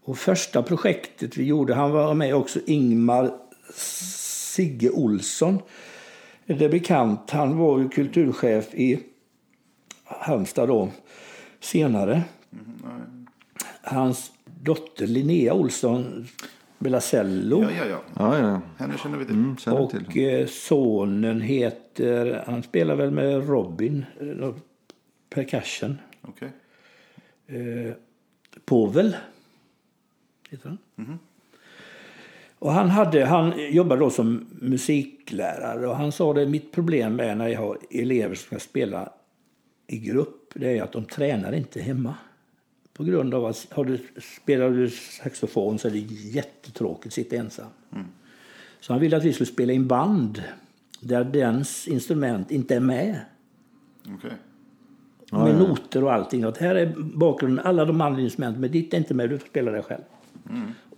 [0.05, 3.31] Och första projektet vi gjorde, han var med också, Ingmar
[3.75, 5.59] Sigge Olsson.
[6.47, 9.03] Det är bekant, han var ju kulturchef i
[10.05, 10.89] Halmstad då,
[11.61, 12.23] senare.
[13.83, 16.27] Hans dotter Linnea Olsson
[16.81, 17.63] spelar cello.
[17.63, 18.01] Ja, ja, ja.
[18.17, 18.61] Ja, ja.
[18.79, 19.35] Henne känner vi till.
[19.35, 20.41] Mm, känner Och till.
[20.41, 24.55] eh, sonen heter, han spelar väl med Robin, eh,
[25.31, 25.99] percussion.
[26.23, 26.49] Okej.
[27.47, 27.95] eh,
[28.65, 29.17] Povel.
[30.51, 31.19] Heter han.
[32.59, 37.35] Och han, hade, han jobbade då som musiklärare och han sa det mitt problem är
[37.35, 39.13] när jag har elever som ska spela
[39.87, 42.15] i grupp det är att de tränar inte hemma.
[42.93, 43.99] På grund av att har du,
[44.39, 47.67] spelar du saxofon så är det jättetråkigt att sitta ensam.
[48.81, 50.43] Så han ville att vi skulle spela in band
[51.01, 53.21] där dens instrument inte är med.
[54.17, 54.31] Okej.
[55.33, 56.45] med noter och allting.
[56.45, 59.49] Att här är bakgrunden, alla de andra instrumenten, men ditt är inte med, du får
[59.49, 60.03] spela det själv.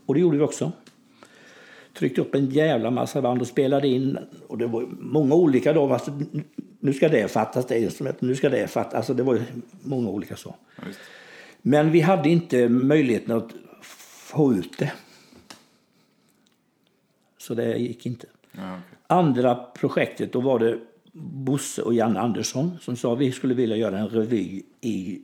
[0.06, 0.72] Och det gjorde vi också.
[1.98, 4.18] Tryckte upp en jävla massa band och spelade in.
[4.46, 5.92] Och det var många olika då.
[5.92, 6.20] Alltså,
[6.80, 8.94] nu ska det fattas, det instrumentet, nu ska det fattas.
[8.94, 9.40] Alltså det var
[9.82, 10.54] många olika så.
[10.76, 10.82] Ja.
[11.62, 14.92] Men vi hade inte möjligheten att få ut det.
[17.38, 18.26] Så det gick inte.
[18.52, 18.98] Ja, okej.
[19.06, 20.78] Andra projektet, då var det
[21.12, 25.22] Bosse och Janne Andersson som sa att vi skulle vilja göra en revy i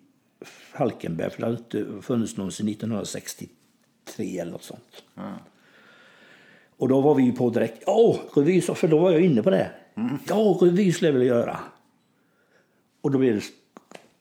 [0.76, 1.30] Falkenberg.
[1.30, 5.04] För det hade inte funnits någon sedan 1963 eller något sånt.
[5.14, 5.32] Ja.
[6.76, 7.82] Och då var vi på direkt.
[7.86, 9.70] Ja, revy, för då var jag inne på det.
[10.28, 11.58] Ja, revy skulle jag vilja göra.
[13.00, 13.42] Och då blev det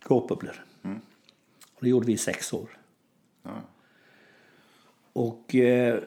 [0.04, 0.64] skåpbubblor.
[1.74, 2.70] Och det gjorde vi i sex år.
[3.44, 3.62] Ja.
[5.14, 6.00] Och, eh,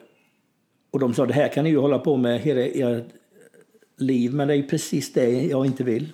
[0.91, 3.05] och de sa det här kan ni ju hålla på med hela ert
[3.97, 6.09] liv, men det är precis det jag inte vill.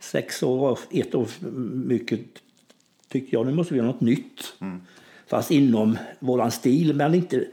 [0.00, 1.28] Sex år var ett år
[1.74, 2.20] mycket,
[3.08, 3.46] tyckte jag.
[3.46, 4.54] Nu måste vi göra något nytt.
[5.26, 7.46] Fast inom våran stil, men inte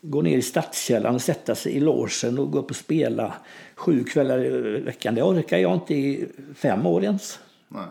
[0.00, 3.34] gå ner i stadskällaren och sätta sig i logen och gå upp och spela
[3.74, 5.14] sju kvällar i veckan.
[5.14, 7.38] Det orkar jag inte i fem år ens.
[7.68, 7.86] Nej.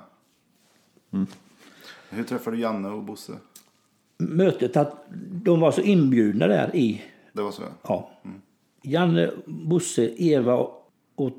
[2.10, 3.34] Hur träffade du Janne och Bosse?
[4.18, 5.06] Mötet att
[5.44, 7.64] de var så inbjudna där i Det var så?
[7.84, 8.12] Ja.
[8.82, 10.68] Janne, Bosse, Eva
[11.16, 11.32] och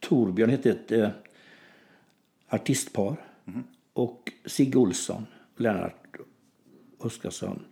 [0.00, 1.08] Torbjörn hette ett eh,
[2.48, 3.16] artistpar.
[3.92, 6.16] Och Sigge Olsson, Lennart
[6.98, 7.64] Oskarsson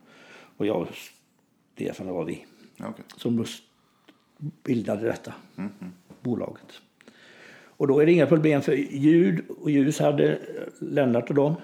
[0.57, 0.88] och jag
[1.85, 2.45] Stefan var vi
[2.81, 3.05] okej.
[3.16, 3.45] som
[4.62, 5.33] bildade detta
[6.23, 6.73] bolaget.
[7.77, 10.38] Och då är det inga problem för ljud och ljus hade
[10.79, 11.55] Lennart och dem.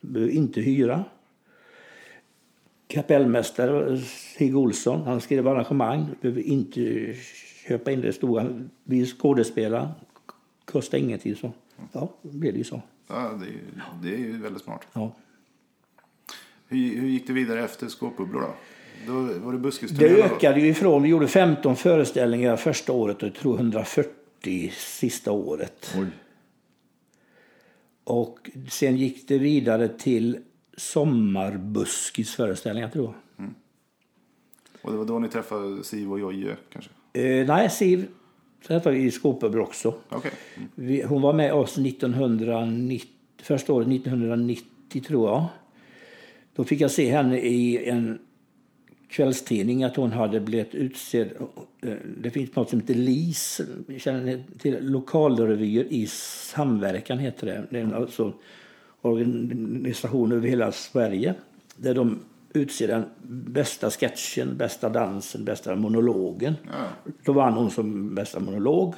[0.00, 1.04] Behöver inte hyra.
[2.86, 6.06] Kapellmästare Stig Olsson, han skrev arrangemang.
[6.20, 7.14] Behöver inte
[7.68, 8.60] köpa in det stora.
[8.84, 9.88] Vi skådespelare.
[10.64, 11.36] Kostar ingenting.
[11.36, 11.52] Så.
[11.92, 12.82] Ja, då blev det ju så.
[13.08, 13.58] Ja, det, är, ju-
[14.02, 14.86] det är ju väldigt smart.
[14.92, 15.12] Ja.
[16.68, 18.54] Hur, hur gick det vidare efter Skåpbubblor då?
[19.06, 20.08] Då var det buskisturné?
[20.08, 21.02] Det ökade ju ifrån.
[21.02, 25.94] Vi gjorde 15 föreställningar första året och jag tror 140 sista året.
[25.98, 26.06] Oj.
[28.04, 30.38] Och sen gick det vidare till
[30.76, 33.14] sommarbuskisföreställningar tror jag.
[34.82, 36.90] Och det var då ni träffade Siv och Jojje kanske?
[37.12, 38.06] Eh, nej, Siv
[38.66, 39.94] träffade vi i Skåpöber också.
[40.08, 40.30] Okej.
[40.56, 40.68] Mm.
[40.74, 43.08] Vi, hon var med oss 1990,
[43.42, 45.44] första året 1990 tror jag.
[46.54, 48.18] Då fick jag se henne i en
[49.08, 51.28] kvällstidning att hon hade blivit utsedd.
[51.82, 53.60] eh, Det finns något som heter LIS,
[54.58, 54.78] till?
[54.80, 57.64] Lokalrevyer i samverkan heter det.
[57.70, 58.32] Det är en alltså
[59.02, 61.34] organisation över hela Sverige
[61.76, 62.18] där de
[62.52, 66.54] utser den bästa sketchen, bästa dansen, bästa monologen.
[67.24, 68.94] Då vann hon som bästa monolog.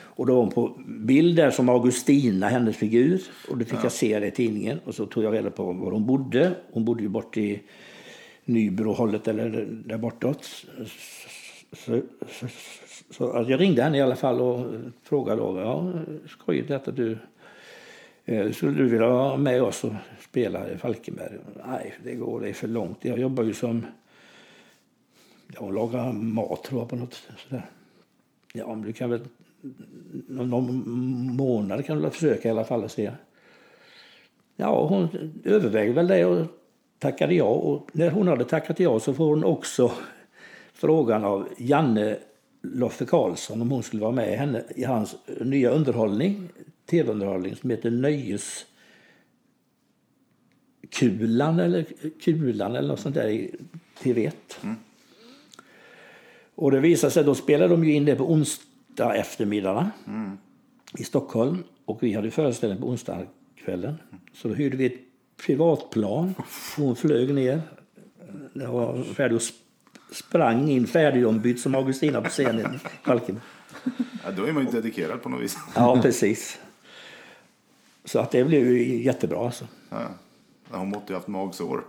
[0.00, 3.20] Och då var hon på bild där som Augustina, hennes figur.
[3.50, 4.78] Och då fick jag se det i tidningen.
[4.84, 6.52] Och så tog jag reda på var hon bodde.
[6.72, 7.60] Hon bodde ju bort i
[8.48, 10.44] Nybrohållet eller där bortåt.
[11.72, 12.46] Så, så,
[13.10, 14.66] så, att jag ringde henne i alla fall och
[15.02, 15.92] frågade då, ja,
[16.28, 17.18] skojigt detta du
[18.24, 21.38] eh, Skulle du vilja vara med oss och spela i Falkenberg?
[21.66, 23.04] Nej, det går, det är för långt.
[23.04, 23.86] Jag jobbar ju som...
[25.58, 27.66] Jag lagar mat tror jag på något sådär.
[28.52, 29.20] Ja, men du kan väl...
[30.28, 33.10] Någon, någon månad kan du väl försöka i alla fall och se.
[34.56, 35.08] Ja, hon
[35.44, 36.46] övervägde väl det och
[36.98, 37.44] tackade ja.
[37.44, 39.92] Och när hon hade tackat ja så får hon också
[40.72, 42.18] frågan av Janne
[42.62, 46.48] Loffe Karlsson om hon skulle vara med henne i hans nya underhållning,
[46.86, 48.66] tv-underhållning som heter Nöjes
[50.90, 51.86] Kulan eller
[52.20, 53.54] Kulan eller något sånt där i
[54.02, 54.32] TV1.
[56.54, 59.90] Och det visade sig, då spelade de ju in det på onsdag eftermiddagarna
[60.98, 61.64] i Stockholm.
[61.84, 63.94] Och vi hade föreställning på onsdagskvällen.
[64.32, 65.07] Så då hyrde vi ett
[65.46, 66.34] privatplan.
[66.76, 67.62] Hon flög ner.
[68.52, 69.52] Det var färdig och sp-
[70.12, 73.44] sprang in färdigombytt som Augustina på scenen i Falkenberg.
[74.24, 75.56] Ja, då är man ju dedikerad på något vis.
[75.74, 76.58] Ja, precis.
[78.04, 79.66] Så att det blev ju jättebra alltså.
[79.90, 80.08] Ja.
[80.70, 81.84] Hon måtte ju haft magsår.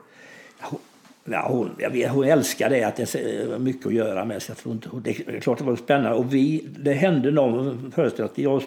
[0.59, 0.79] Hon,
[1.23, 4.41] ja, hon, jag vet, hon älskar det, att det är mycket att göra med.
[4.41, 6.17] Så jag tror inte, det är klart det var spännande.
[6.17, 8.63] Och vi, det hände någon föreställning att jag och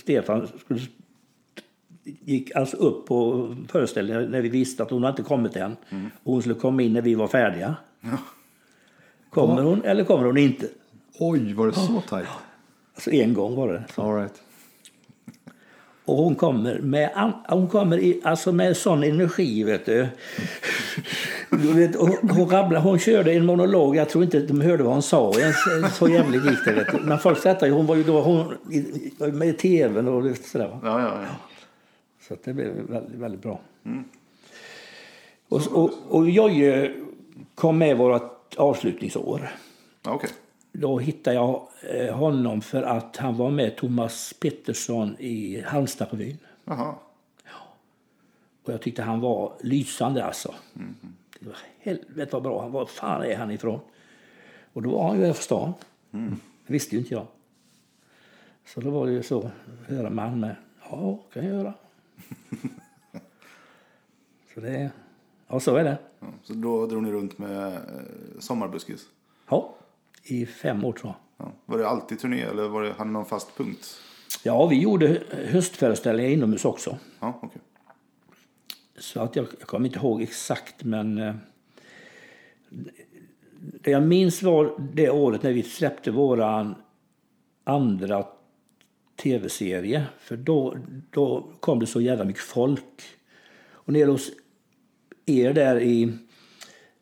[0.00, 0.80] Stefan skulle,
[2.04, 5.76] gick alltså upp på föreställningen när vi visste att hon inte kommit än.
[6.22, 7.76] Och hon skulle komma in när vi var färdiga.
[9.30, 10.68] Kommer hon eller kommer hon inte?
[11.18, 12.28] Oj, var det så tajt?
[12.94, 13.84] Alltså en gång var det.
[13.94, 14.42] All right.
[16.04, 20.08] Och hon kommer med, hon kommer i, alltså med sån energi, vet du.
[21.50, 25.02] du vet, hon, rabblar, hon körde en monolog, jag tror inte de hörde vad hon
[25.02, 25.32] sa.
[25.92, 26.86] Så jävligt gick det.
[27.02, 27.72] Men folk skrattade ju.
[27.72, 28.54] Hon var ju då hon,
[29.18, 30.78] med i tvn och sådär.
[30.82, 31.51] Ja, ja, ja.
[32.36, 33.60] Så det blev väldigt, väldigt bra.
[35.48, 36.94] Och, och, och Jojje
[37.54, 39.48] kom med vårt avslutningsår.
[40.04, 40.30] Okej.
[40.72, 46.38] Då hittade jag eh, honom för att han var med Thomas Pettersson i Halmstadrevyn.
[46.64, 46.94] Jaha.
[48.62, 50.54] Och jag tyckte han var lysande alltså.
[51.40, 52.86] Det var helvete vad bra han var.
[52.86, 53.80] fan är han ifrån?
[54.72, 55.72] Och då var han ju här för stan.
[56.66, 57.26] Det visste ju inte jag.
[58.66, 59.50] Så då var det ju så,
[59.88, 60.56] höra man med.
[60.90, 61.74] Ja, kan jag göra.
[64.54, 64.90] så det,
[65.48, 65.98] ja så är det.
[66.20, 67.80] Ja, så då drog ni runt med eh,
[68.40, 69.06] sommarbuskis?
[69.48, 69.74] Ja,
[70.24, 71.46] i fem år tror jag.
[71.46, 71.52] Ja.
[71.64, 74.00] Var det alltid turné eller var det, hade ni någon fast punkt?
[74.42, 76.98] Ja, vi gjorde höstföreställningar inomhus också.
[77.20, 77.62] Ja, okej.
[78.98, 81.18] Så att jag, jag kommer inte ihåg exakt, men...
[81.18, 81.34] Eh,
[83.82, 86.74] det jag minns var det året när vi släppte våran
[87.64, 88.26] andra
[89.22, 90.04] tv-serie.
[90.18, 90.76] För då,
[91.10, 93.02] då kom det så jävla mycket folk.
[93.72, 94.30] Och nere hos
[95.26, 96.12] er där i...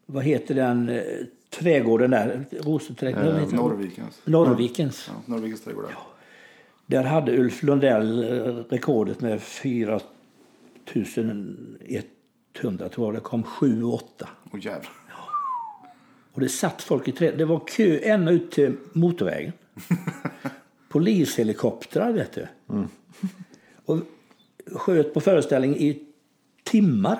[0.06, 0.88] Vad heter den?
[0.88, 1.02] eh,
[1.50, 2.44] Trädgården där?
[2.50, 3.36] Roseträdgården?
[3.36, 3.52] Eh?
[3.52, 4.20] Norrvikens.
[4.24, 5.10] Norrvikens.
[5.12, 5.84] Ja, Norrvikens trädgård.
[5.90, 6.06] Ja.
[6.86, 10.00] Där hade Ulf Lundell eh, rekordet med 4
[12.60, 13.14] 100 tror jag.
[13.14, 14.28] Det kom 7 8.
[14.52, 14.92] Åh jävlar.
[16.32, 17.38] Och det satt folk i träd.
[17.38, 19.52] Det var kö ända ut till motorvägen.
[20.90, 22.46] Polishelikoptrar, vet du.
[23.84, 23.98] Och
[24.72, 26.02] sköt på föreställningen i
[26.64, 27.18] timmar.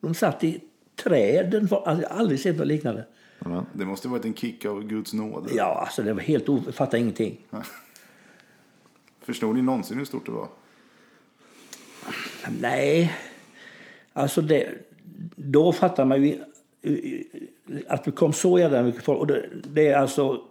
[0.00, 0.60] De satt i
[0.96, 1.68] träden.
[1.70, 3.06] Alltså, Jag har aldrig sett något liknande.
[3.72, 5.50] Det måste ha varit en kick av Guds nåd.
[5.54, 6.62] Ja, alltså det var helt o...
[6.66, 7.46] Jag fattade ingenting.
[9.20, 10.48] Förstod ni någonsin hur stort det var?
[12.60, 13.12] Nej,
[14.12, 14.68] alltså det,
[15.36, 16.44] då fattar man ju
[17.88, 19.20] att det kom så jävla mycket folk.
[19.20, 20.42] Och det, det är alltså,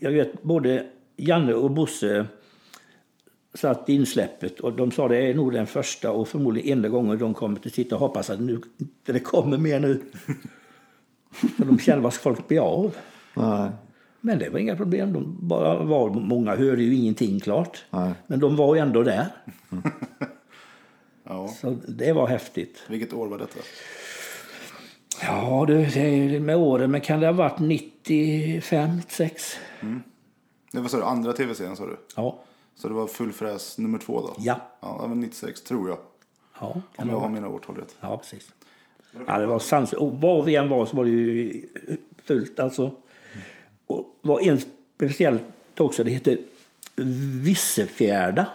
[0.00, 2.26] jag vet både Janne och Bosse
[3.54, 7.34] satt insläppet och de sa det är nog den första och förmodligen enda gången de
[7.34, 8.60] kommer att sitta och hoppas att nu,
[9.04, 10.02] det kommer mer nu.
[11.56, 12.96] För de känner vad folk blir av.
[13.34, 13.70] Nej.
[14.20, 15.12] Men det var inga problem.
[15.12, 17.84] De bara var, många hörde ju ingenting klart.
[17.90, 18.12] Nej.
[18.26, 19.26] Men de var ju ändå där.
[21.24, 21.48] Ja.
[21.48, 22.82] Så det var häftigt.
[22.88, 23.58] Vilket år var detta?
[25.22, 26.90] Ja, det, är med åren.
[26.90, 29.56] Men kan det ha varit 95, 96?
[30.72, 31.96] Det var så du, andra tv-serien sa du?
[32.16, 32.38] Ja.
[32.74, 34.34] Så det var Full fräs nummer två då?
[34.38, 34.60] Ja.
[34.80, 35.98] Ja, det var 96 tror jag.
[36.60, 37.96] Ja, Om jag ha har mina årtal rätt.
[38.00, 38.52] ja precis.
[39.26, 39.92] Ja, det var sans.
[39.92, 41.66] Och var vi än var så var det ju
[42.24, 42.90] fullt alltså.
[43.86, 44.60] Och var en
[44.96, 46.04] speciellt också.
[46.04, 46.38] Det hette
[47.42, 48.46] Vissefjärda.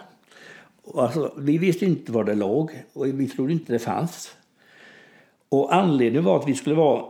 [0.94, 4.36] Alltså, vi visste inte var det låg och vi trodde inte det fanns.
[5.48, 7.04] Och anledningen var att vi skulle vara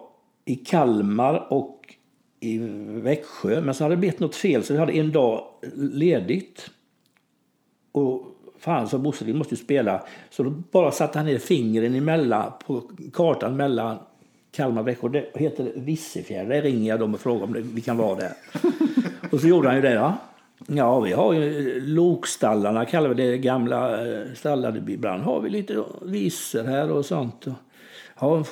[0.45, 1.95] i Kalmar och
[2.41, 2.59] i
[3.03, 3.61] Växjö.
[3.61, 5.45] Men så hade det blivit något fel så vi hade en dag
[5.77, 6.71] ledigt.
[7.93, 8.27] Och
[8.59, 10.03] fan så Bosse, vi måste ju spela.
[10.31, 13.99] Så då bara satte han ner fingren emellan på kartan mellan
[14.51, 15.09] Kalmar och Växjö.
[15.09, 16.49] Det heter Vissefjärd.
[16.49, 18.33] Där ringer jag dem och frågar om det, vi kan vara där.
[19.33, 19.93] och så gjorde han ju det.
[19.93, 20.17] Ja,
[20.67, 23.39] ja vi har ju lokstallarna kallar vi det.
[23.39, 24.91] Gamla eh, stallar.
[24.91, 27.47] Ibland har vi lite visor här och sånt.
[28.21, 28.45] Ja,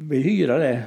[0.00, 0.82] vi hyra det.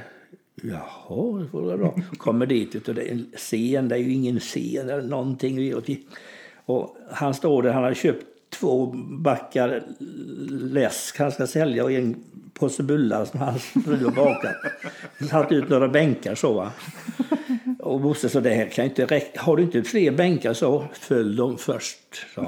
[0.62, 1.94] Jaha, det får vara bra.
[2.16, 5.74] Kommer dit och det är en scen, det är ju ingen scen eller någonting.
[6.66, 9.82] Och, han står där, han har köpt två backar
[10.50, 14.56] läsk han ska sälja och en påse bullar som hans fru har bakat.
[15.30, 16.72] Satt ut några bänkar så va.
[17.78, 19.40] Och Bosse sa, det här kan inte räcka.
[19.40, 22.26] Har du inte fler bänkar så följ dem först.
[22.34, 22.40] Så.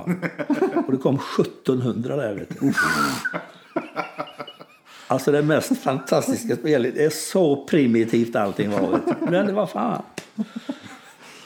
[0.86, 2.72] Och det kom 1700 där vet du.
[5.14, 6.94] Alltså det mest fantastiska spelet.
[6.94, 9.00] Det är så primitivt allting var.
[9.30, 10.02] Men det var fan.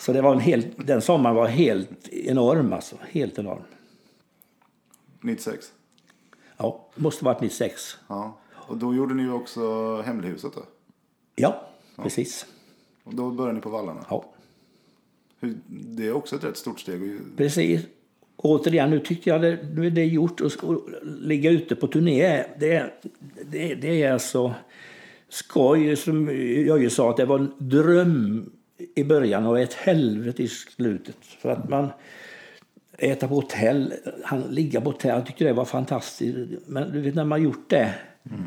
[0.01, 2.97] Så det var en hel, den sommaren var helt enorm alltså.
[3.11, 3.63] Helt enorm.
[5.21, 5.73] 96?
[6.57, 7.97] Ja, måste varit 96.
[8.09, 8.39] Ja.
[8.53, 10.63] Och då gjorde ni också Hemlighuset då?
[11.35, 12.47] Ja, precis.
[13.05, 14.05] Och då började ni på Vallarna?
[14.11, 14.25] Ja,
[15.67, 17.19] det är också ett rätt stort steg.
[17.37, 17.81] precis.
[18.41, 20.41] Återigen, nu tyckte jag det, nu är det gjort.
[20.41, 22.93] Och, och ligga ute på turné, det,
[23.51, 24.55] det, det är alltså
[25.29, 25.97] skoj.
[25.97, 26.29] Som
[26.67, 28.51] jag ju sa, att det var en dröm
[28.95, 31.17] i början och ett helvete i slutet.
[31.21, 31.89] För att man
[32.99, 36.37] äta på hotell, han ligga på hotell, han tyckte det var fantastiskt.
[36.67, 37.95] Men du vet när man gjort det,
[38.31, 38.43] mm.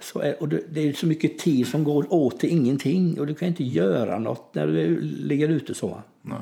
[0.00, 3.26] så är, och det, det är så mycket tid som går åt till ingenting och
[3.26, 6.02] du kan inte göra något när du ligger ute så.
[6.22, 6.38] Nej.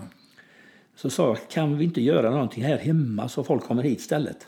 [0.94, 4.46] Så sa jag, kan vi inte göra någonting här hemma så folk kommer hit istället?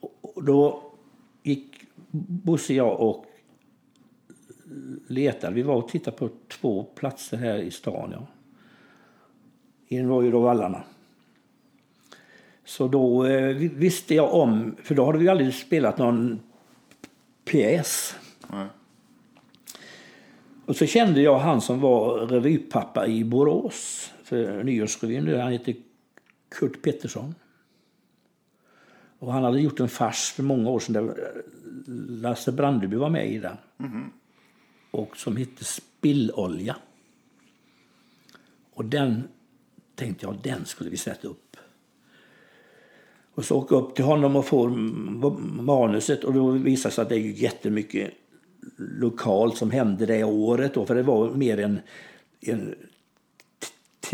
[0.00, 0.82] Och och då
[1.42, 1.66] gick
[2.10, 3.26] Bosse, jag och
[5.06, 5.54] letade.
[5.54, 8.10] Vi var och tittade på två platser här i stan.
[8.12, 8.26] Ja.
[9.88, 10.82] En var ju då Vallarna.
[12.64, 16.40] Så då eh, visste jag om, för då hade vi aldrig spelat någon
[17.44, 18.16] pjäs.
[18.52, 18.66] Nej.
[20.66, 25.40] Och så kände jag han som var revypappa i Borås för Nyårsrevyn.
[25.40, 25.74] Han hette
[26.48, 27.34] Kurt Pettersson.
[29.18, 31.42] Och han hade gjort en fars för många år sedan där
[32.08, 33.56] Lasse Brandeby var med i den.
[34.90, 36.76] Och som hette Spillolja.
[38.74, 39.22] Och den
[39.94, 41.56] tänkte jag, den skulle vi sätta upp.
[43.34, 44.68] Och så åker jag upp till honom och får
[45.62, 48.14] manuset och då visar sig att det är jättemycket
[48.76, 50.74] lokalt som hände det året.
[50.74, 51.80] Då, för det var mer en,
[52.40, 52.74] en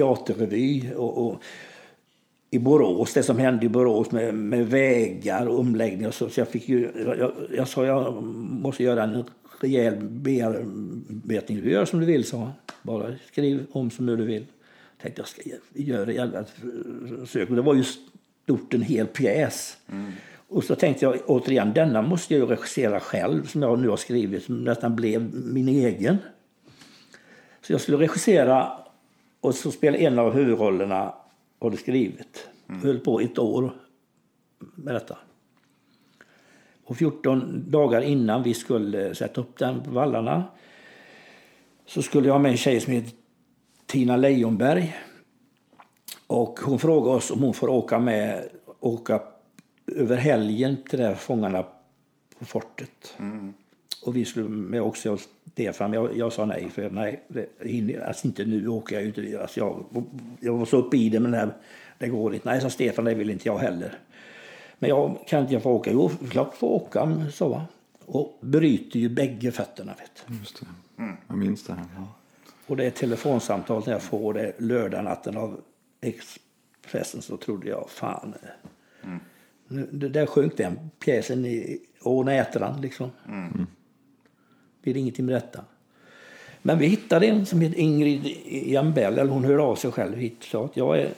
[0.00, 0.92] teaterrevy.
[0.96, 1.42] Och, och,
[2.52, 6.10] i Borås, det som hände i Borås med, med vägar och omläggningar.
[6.10, 9.24] Så, så jag, fick ju, jag, jag sa jag måste göra en
[9.60, 11.60] rejäl bearbetning.
[11.60, 12.52] Du gör som du vill, sa han.
[12.82, 14.46] Bara skriv om som du vill.
[14.96, 15.42] Jag tänkte jag ska
[15.74, 16.44] göra jävla
[17.18, 17.48] försök.
[17.48, 19.76] Det var ju stort en hel pjäs.
[19.92, 20.12] Mm.
[20.48, 24.44] Och så tänkte jag återigen, denna måste jag regissera själv som jag nu har skrivit,
[24.44, 26.16] som nästan blev min egen.
[27.60, 28.72] Så jag skulle regissera
[29.40, 31.14] och så spela en av huvudrollerna
[31.60, 32.48] har du skrivit.
[32.68, 32.82] Mm.
[32.82, 33.72] Höll på ett år
[34.58, 35.18] med detta.
[36.84, 40.44] Och 14 dagar innan vi skulle sätta upp den på vallarna
[41.86, 43.12] så skulle jag ha med en tjej som heter
[43.86, 44.96] Tina Leijonberg.
[46.26, 48.48] Och hon frågade oss om hon får åka med
[48.80, 49.22] åka
[49.86, 51.62] över helgen till där fångarna
[52.38, 53.14] på fortet.
[53.18, 53.54] Mm.
[54.02, 55.18] Och vi skulle med också
[55.52, 55.92] Stefan.
[55.92, 59.40] Jag, jag sa nej, för nej, det hinner, alltså inte nu åker jag inte.
[59.42, 59.84] Alltså jag,
[60.40, 61.50] jag var så uppe i det, men det,
[61.98, 62.48] det går inte.
[62.48, 63.98] Nej, sa Stefan, det vill inte jag heller.
[64.78, 65.92] Men jag kan inte jag få åka?
[65.92, 67.66] Jo, klart få åka, så va.
[68.06, 69.94] Och bryter ju bägge fötterna.
[69.98, 70.38] Vet.
[70.40, 71.02] Just det.
[71.02, 71.16] Mm.
[71.28, 71.72] Jag minns det.
[71.72, 71.86] Här.
[71.96, 72.06] Ja.
[72.66, 75.60] Och det är telefonsamtal när jag får det lördagnatten av
[76.00, 78.34] Expressen så trodde jag fan.
[79.02, 79.20] Mm.
[79.90, 83.10] Det där sjönk den pjäsen i Ån Ätran liksom.
[83.28, 83.66] Mm
[84.82, 85.64] blir ingenting med detta.
[86.62, 90.36] Men vi hittade en som heter Ingrid Jambell, eller hon hörde av sig själv hit
[90.40, 91.14] sa att jag är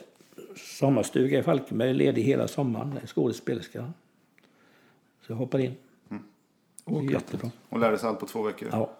[0.55, 3.91] sommarstuga i Falkenberg, ledig hela sommaren, är skådespelerska.
[5.21, 5.75] Så jag hoppar in.
[6.09, 6.23] Mm.
[6.83, 7.51] Och, jättebra.
[7.69, 8.69] och lärde sig allt på två veckor?
[8.71, 8.91] Ja.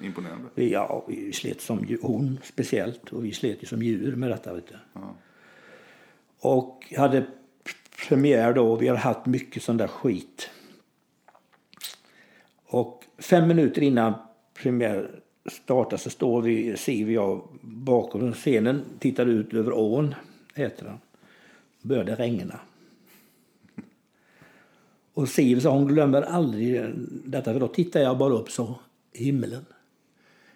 [0.00, 0.48] Imponerande.
[0.54, 4.54] Ja, vi slet som hon speciellt och vi slet som djur med detta.
[4.54, 4.74] Vet du.
[4.92, 5.14] Ja.
[6.40, 7.26] Och hade
[8.08, 10.50] premiär då, vi har haft mycket sån där skit.
[12.76, 14.14] Och fem minuter innan
[14.54, 20.14] premiär startar så står vi, Siv och jag bakom scenen, tittar ut över ån,
[20.54, 20.98] heter den.
[21.82, 22.60] Började regna.
[25.14, 28.78] Och Siv sa hon glömmer aldrig detta, för då tittar jag bara upp så,
[29.12, 29.64] himlen.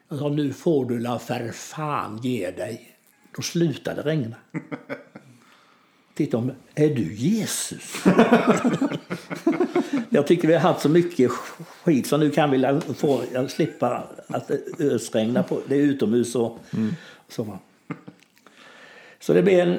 [0.09, 2.97] Jag sa, nu får du la för fan ge dig.
[3.37, 4.37] Då slutade det regna.
[6.21, 8.05] Titta om, är du Jesus?
[10.11, 11.31] Jag tycker vi har haft så mycket
[11.85, 16.95] skit så nu kan vi få slippa att ösregna på det är utomhus och mm.
[17.29, 17.59] så.
[19.21, 19.79] Så det blev en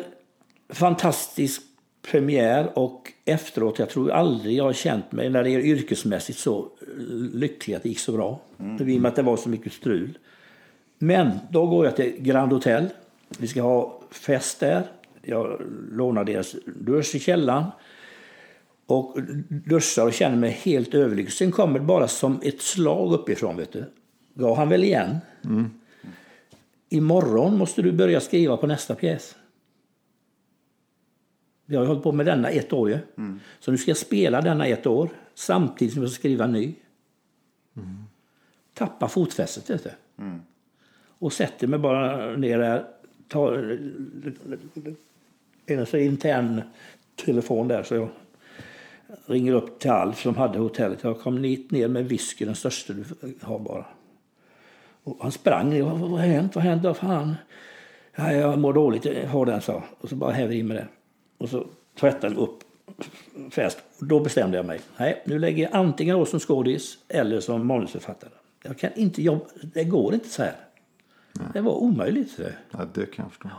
[0.70, 1.62] fantastisk
[2.02, 6.70] premiär och efteråt, jag tror aldrig jag har känt mig när det är yrkesmässigt så
[7.34, 8.40] lycklig att det gick så bra.
[8.60, 8.90] Mm.
[8.90, 10.18] I och med att det var så mycket strul.
[10.98, 12.90] Men då går jag till Grand Hotel.
[13.38, 14.84] Vi ska ha fest där.
[15.22, 17.66] Jag lånar deras dusch i källaren
[18.86, 19.18] och
[19.50, 21.34] duschar och känner mig helt överlycklig.
[21.34, 23.58] Sen kommer det bara som ett slag uppifrån.
[23.58, 23.86] Vet du.
[24.34, 25.18] Gav han väl igen.
[25.46, 25.70] Mm.
[26.90, 29.36] Imorgon måste du börja skriva på nästa pjäs.
[31.66, 32.98] Vi har hållit på med denna ett år ju.
[33.18, 33.40] Mm.
[33.60, 36.74] Så nu ska jag spela denna ett år samtidigt som jag ska skriva en ny.
[37.78, 38.04] Mm.
[38.74, 39.90] Tappa fotfästet vet du.
[40.24, 40.42] Mm.
[41.20, 42.86] Och sätter mig bara ner där.
[43.28, 43.80] Tar
[45.66, 46.62] en intern
[47.26, 48.10] telefon där så jag
[49.26, 51.04] ringer upp till Alf som hade hotellet.
[51.04, 53.04] Jag kom hit ner med whisky, den största du
[53.42, 53.86] har bara.
[55.04, 55.84] Och han sprang.
[55.84, 56.56] Vad har hänt?
[56.56, 56.94] Vad hände?
[56.94, 57.36] Fan?
[58.16, 59.06] Ja, jag mår dåligt.
[59.06, 59.84] Jag har den, så.
[60.00, 60.88] Och så bara häver i med det.
[61.38, 61.68] Och så
[62.00, 62.60] tvättade upp
[63.52, 63.78] fest.
[64.00, 64.80] Då bestämde jag mig.
[64.98, 68.32] Nej, nu lägger jag antingen då som skådis eller som manusförfattare.
[68.64, 69.46] Jag kan inte jobba.
[69.74, 70.56] Det går inte så här.
[71.34, 71.48] Nej.
[71.54, 72.40] Det var omöjligt.
[72.72, 73.50] Ja, det kan jag förstå.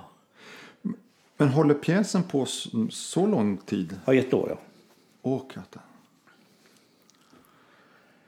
[1.42, 2.46] Men håller pjäsen på
[2.90, 3.98] så lång tid?
[4.04, 4.46] Ja, ett år.
[4.50, 4.58] Ja.
[5.22, 5.82] Åh, katten.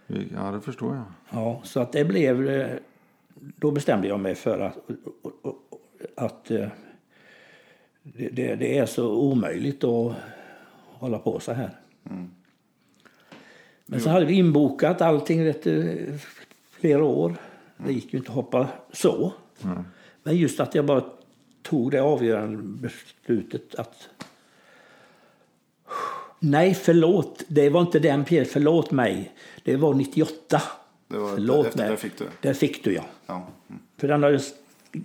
[0.06, 1.04] Ja, det förstår jag.
[1.30, 2.48] Ja, så att det blev...
[2.48, 2.76] Eh,
[3.34, 4.78] då bestämde jag mig för att,
[6.14, 6.68] att eh,
[8.02, 10.14] det, det är så omöjligt att
[10.84, 11.70] hålla på så här.
[12.10, 12.30] Mm.
[13.86, 16.18] Men så hade vi inbokat allting vet du,
[16.70, 17.36] flera år.
[17.76, 19.32] Det gick ju inte att hoppa så.
[19.64, 19.84] Mm.
[20.22, 21.04] Men just att jag bara
[21.64, 24.08] tog det avgörande beslutet att
[26.38, 27.42] Nej, förlåt.
[27.48, 28.52] Det var inte den pjäsen.
[28.52, 29.32] Förlåt mig.
[29.62, 30.62] Det var 98.
[31.08, 31.88] Det var Förlåt efter mig.
[31.88, 32.24] där fick du.
[32.40, 33.04] Där fick du, ja.
[33.26, 33.46] Ja.
[33.68, 33.82] Mm.
[33.96, 34.40] För den har jag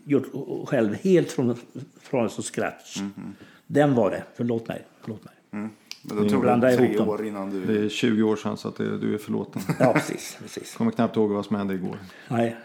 [0.05, 0.25] gjort
[0.67, 1.55] själv helt från,
[2.01, 2.97] från så scratch.
[3.01, 3.35] Mhm.
[3.67, 4.23] Den var det.
[4.35, 4.85] Förlåt mig.
[5.01, 5.33] Förlåt mig.
[5.49, 5.69] Men
[6.01, 7.09] då tog det ihop tre dem.
[7.09, 7.65] år innan du...
[7.65, 9.61] Det är 20 år sedan så att det, du är förlåten.
[9.79, 10.37] Ja, precis.
[10.41, 10.75] precis.
[10.75, 11.97] Kommer knappt ihåg vad som hände igår.
[12.27, 12.55] Nej.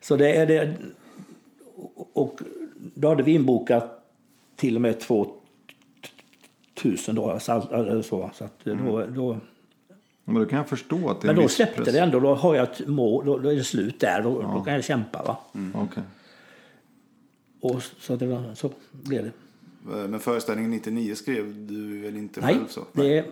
[0.00, 0.74] Så det är det.
[2.12, 2.40] Och
[2.94, 4.04] då hade vi inbokat
[4.56, 7.38] till och med 2000 då.
[7.40, 7.62] Så,
[8.02, 9.38] så, så att då, då,
[10.24, 11.94] Men då kan jag förstå att det men en då släppte press.
[11.94, 12.20] det ändå.
[12.20, 13.26] Då har jag ett mål.
[13.26, 14.22] Då, då är det slut där.
[14.22, 15.22] Då, då kan jag kämpa.
[15.22, 15.38] Va?
[15.74, 16.02] Okej.
[17.60, 19.32] Och så, det var, så blev det.
[20.08, 22.66] Men föreställningen 99 skrev du väl inte Nej, själv?
[22.68, 22.80] Så?
[22.92, 23.24] det,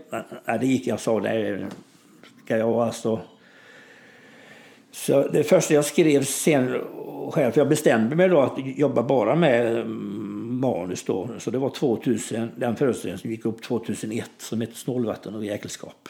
[0.47, 1.21] nej, det gick jag sa.
[1.21, 1.67] Det
[2.45, 3.21] ska jag alltså...
[4.93, 6.81] Så det första jag skrev sen
[7.31, 11.29] själv, för jag bestämde mig då att jobba bara med mm, manus då.
[11.39, 16.09] Så det var 2000, den föreställningen som gick upp 2001 som heter Snålvatten och jäkelskap.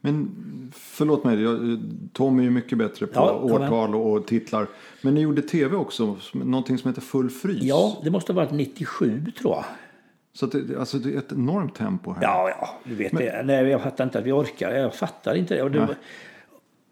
[0.00, 0.30] Men
[0.74, 1.80] förlåt mig, jag,
[2.12, 4.66] Tom är ju mycket bättre på Ja, årtal och, titlar.
[5.02, 7.62] Men ni gjorde tv också, någonting som heter Full frys.
[7.62, 9.64] Ja, det måste ha varit 97 tror jag.
[10.40, 12.22] Så att det, alltså det är ett enormt tempo här.
[12.22, 13.42] Ja, ja, du vet det.
[13.44, 14.74] Nej, jag fattar inte att vi orkar.
[14.74, 15.62] Jag fattar inte det.
[15.62, 15.88] Och, det,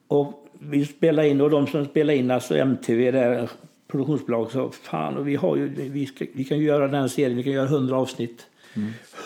[0.09, 3.51] och vi spelade in och de som spelade in, alltså MTV, där,
[3.89, 7.37] produktionsbolag, så fan, och vi, har ju, vi, ska, vi kan ju göra den serien,
[7.37, 8.47] vi kan göra 100 avsnitt.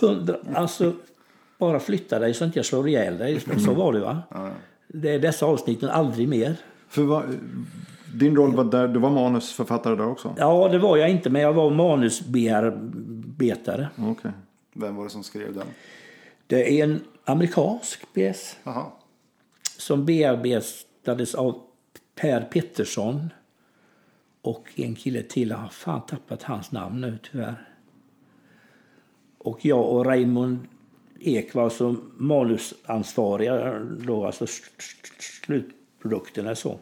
[0.01, 0.93] 100, alltså
[1.59, 3.41] bara flytta dig så inte jag slår ihjäl dig.
[3.41, 4.23] Så var det va?
[4.89, 6.57] Det är dessa avsnitten, aldrig mer.
[6.89, 7.23] För vad,
[8.15, 10.35] din roll var där, du var manusförfattare där också?
[10.39, 12.91] Ja, det var jag inte, men jag var manusbearbetare.
[13.99, 14.31] Okej.
[14.73, 15.67] Vem var det som skrev den?
[16.47, 18.57] Det är en amerikansk pjäs.
[18.65, 18.87] Jaha.
[19.79, 21.61] som bearbetades av
[22.15, 23.29] Per Pettersson
[24.43, 25.49] och en kille till.
[25.51, 27.69] Jag har fan tappat hans namn nu tyvärr.
[29.39, 30.59] Och jag och Raymond
[31.21, 36.79] Ek var som manusansvariga då, alltså s- s- slutprodukten är så.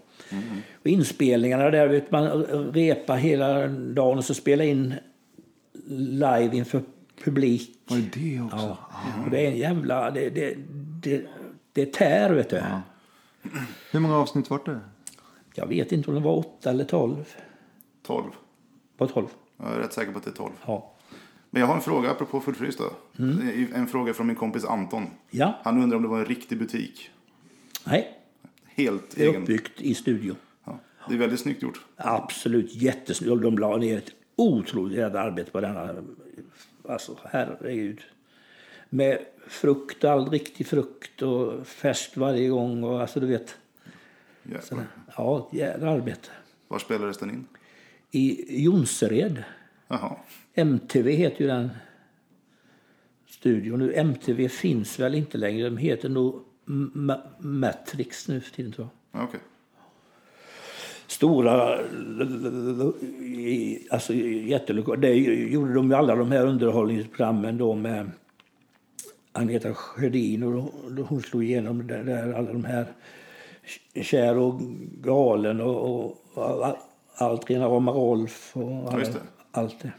[0.81, 4.95] Och inspelningarna där vet man repa hela dagen och så spela in
[5.91, 6.83] live inför
[7.25, 7.79] publik.
[7.87, 8.57] Var det det också?
[8.57, 9.25] Ja.
[9.25, 10.11] Och det är en jävla...
[10.11, 10.57] Det, det,
[11.03, 11.27] det,
[11.73, 12.63] det tär, vet du.
[13.91, 14.81] Hur många avsnitt var det?
[15.55, 17.35] Jag vet inte om det var åtta eller tolv.
[18.03, 18.31] 12.
[18.97, 19.27] Var tolv?
[19.57, 20.53] Jag är rätt säker på att det är 12.
[20.67, 20.93] Ja.
[21.51, 22.91] Men jag har en fråga apropå fullfrys då.
[23.19, 23.67] Mm.
[23.75, 25.07] En fråga från min kompis Anton.
[25.31, 25.59] Ja.
[25.65, 27.11] Han undrar om det var en riktig butik.
[27.85, 28.19] Nej,
[28.65, 29.43] Helt det är egen.
[29.43, 30.35] uppbyggt i studio.
[30.65, 30.79] Ja.
[31.09, 31.81] Det är väldigt snyggt gjort.
[31.97, 33.43] Absolut jättesnyggt.
[33.43, 34.11] De la ner ett
[34.41, 35.95] otroligt jävla arbete på denna.
[36.89, 38.01] Alltså, herregud.
[38.91, 39.19] Med
[39.49, 42.85] frukt, all riktig frukt och färskt varje gång.
[42.85, 43.57] Och, alltså, du vet.
[44.43, 44.87] Jävlar.
[45.17, 46.29] Ja, jävla arbete.
[46.69, 47.47] Var spelades den in?
[48.11, 49.45] I Jonsered.
[49.89, 50.17] Jaha.
[50.55, 51.71] MTV heter ju den
[53.27, 53.79] studion.
[53.79, 55.65] Nu, MTV finns väl inte längre.
[55.69, 59.21] De heter nog Ma- Matrix nu för tiden tror jag.
[59.21, 59.41] Ja, Okej.
[61.21, 61.79] Stora,
[63.91, 65.01] alltså jättelokaler.
[65.01, 68.11] Det gjorde de ju alla de här underhållningsprogrammen då med
[69.33, 72.87] Agneta Sjödin och då- hon slog igenom det där, alla de här
[74.03, 74.61] Kär och
[75.03, 76.77] galen och, och, och
[77.15, 79.15] allt, Rena rama Rolf och alla, det.
[79.51, 79.93] allt det.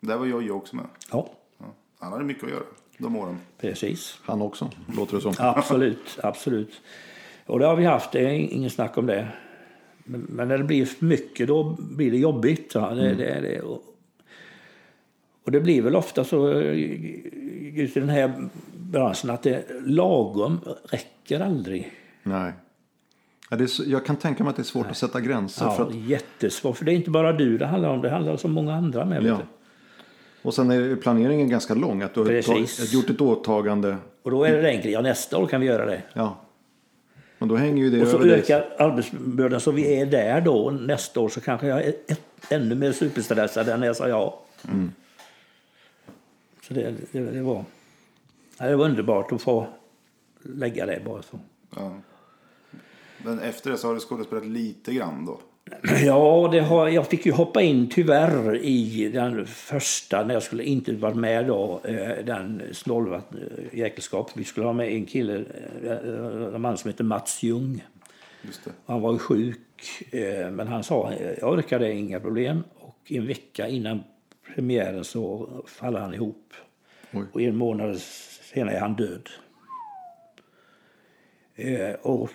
[0.00, 0.84] Där var jag ju också med.
[1.12, 1.28] Ja,
[1.58, 1.64] Ja.
[1.98, 2.62] Han hade mycket att göra
[2.98, 3.38] de åren.
[3.58, 4.18] precis.
[4.24, 5.34] Han också, låter det som.
[5.38, 6.80] Absolut, absolut.
[7.46, 9.28] Och det har vi haft, det är ingen snack om det.
[10.10, 12.74] Men, när det blir för mycket då blir det jobbigt.
[12.74, 12.94] Va?
[12.94, 13.82] Det, det, det, och,
[15.44, 16.62] och det blir väl ofta så
[17.72, 21.92] just i den här branschen att det lagom räcker aldrig.
[22.22, 22.52] Nej.
[23.50, 25.64] Ja, det är, jag kan tänka mig att det är svårt att sätta gränser.
[25.64, 28.32] Ja, För att, Jättesvårt, för det är inte bara du det handlar om, det handlar
[28.32, 29.24] om så många andra med.
[29.24, 29.38] ja.
[30.42, 32.02] Och sen är planeringen ganska lång.
[32.02, 32.92] Att du har Precis.
[32.92, 33.96] gjort ett åtagande.
[34.22, 36.02] Och då är det enkelt, ja nästa år kan vi göra det.
[36.12, 36.36] Ja.
[37.40, 38.38] Men då hänger ju det Och så över dig.
[38.38, 40.70] ökar arbetsbördan så vi är där då.
[40.70, 42.20] Nästa år så kanske jag är ett,
[42.50, 44.40] ännu mer superstressad än när jag sa ja.
[46.62, 47.64] Så det, det, det, var,
[48.58, 49.66] det var underbart att få
[50.42, 51.38] lägga det bara så.
[51.76, 51.96] Ja.
[53.24, 55.40] Men efter det så har du skådespelat lite grann då.
[56.04, 60.64] Ja, det har, jag fick ju hoppa in tyvärr i den första när jag skulle
[60.64, 61.80] inte varit med då.
[61.84, 63.38] eh, Den snålvatten
[63.72, 64.30] eh, jäkelskap.
[64.34, 65.44] Vi skulle ha med en kille,
[65.84, 67.84] eh, en man som heter Mats Ljung.
[68.86, 69.58] Han var ju sjuk,
[70.52, 72.64] men han sa jag orkar det, inga problem.
[72.78, 74.02] Och en vecka innan
[74.54, 76.52] premiären så faller han ihop.
[77.12, 77.24] Oj.
[77.32, 77.98] Och en månad
[78.54, 79.28] senare är han död.
[82.02, 82.30] Och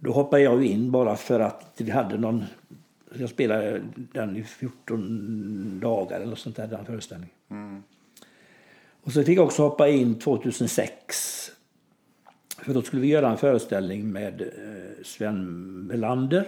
[0.00, 2.44] då hoppade jag in bara för att vi hade någon
[3.18, 7.82] Jag spelade den i 14 dagar eller sånt där, den föreställningen.
[9.02, 11.50] Och så fick jag också hoppa in 2006.
[12.58, 15.46] För då skulle vi göra en föreställning med eh, Sven
[15.86, 16.46] Melander.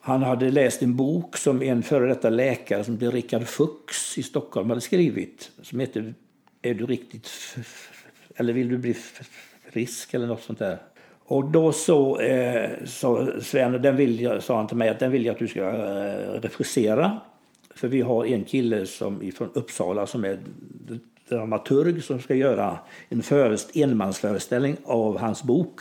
[0.00, 4.22] Han hade läst en bok som en före detta läkare som heter Richard Fuchs i
[4.22, 5.50] Stockholm hade skrivit.
[5.62, 6.14] Som heter
[6.62, 7.30] Är du riktigt
[8.36, 8.94] eller vill du bli
[9.72, 10.78] frisk eller något sånt där.
[11.28, 15.10] Och då så eh, så Sven, den vill jag, sa han till mig att den
[15.10, 17.20] vill jag att du ska eh, regissera.
[17.74, 20.38] För vi har en kille som från Uppsala som är
[21.28, 25.80] dramaturg som ska göra en förest, enmansföreställning av hans bok.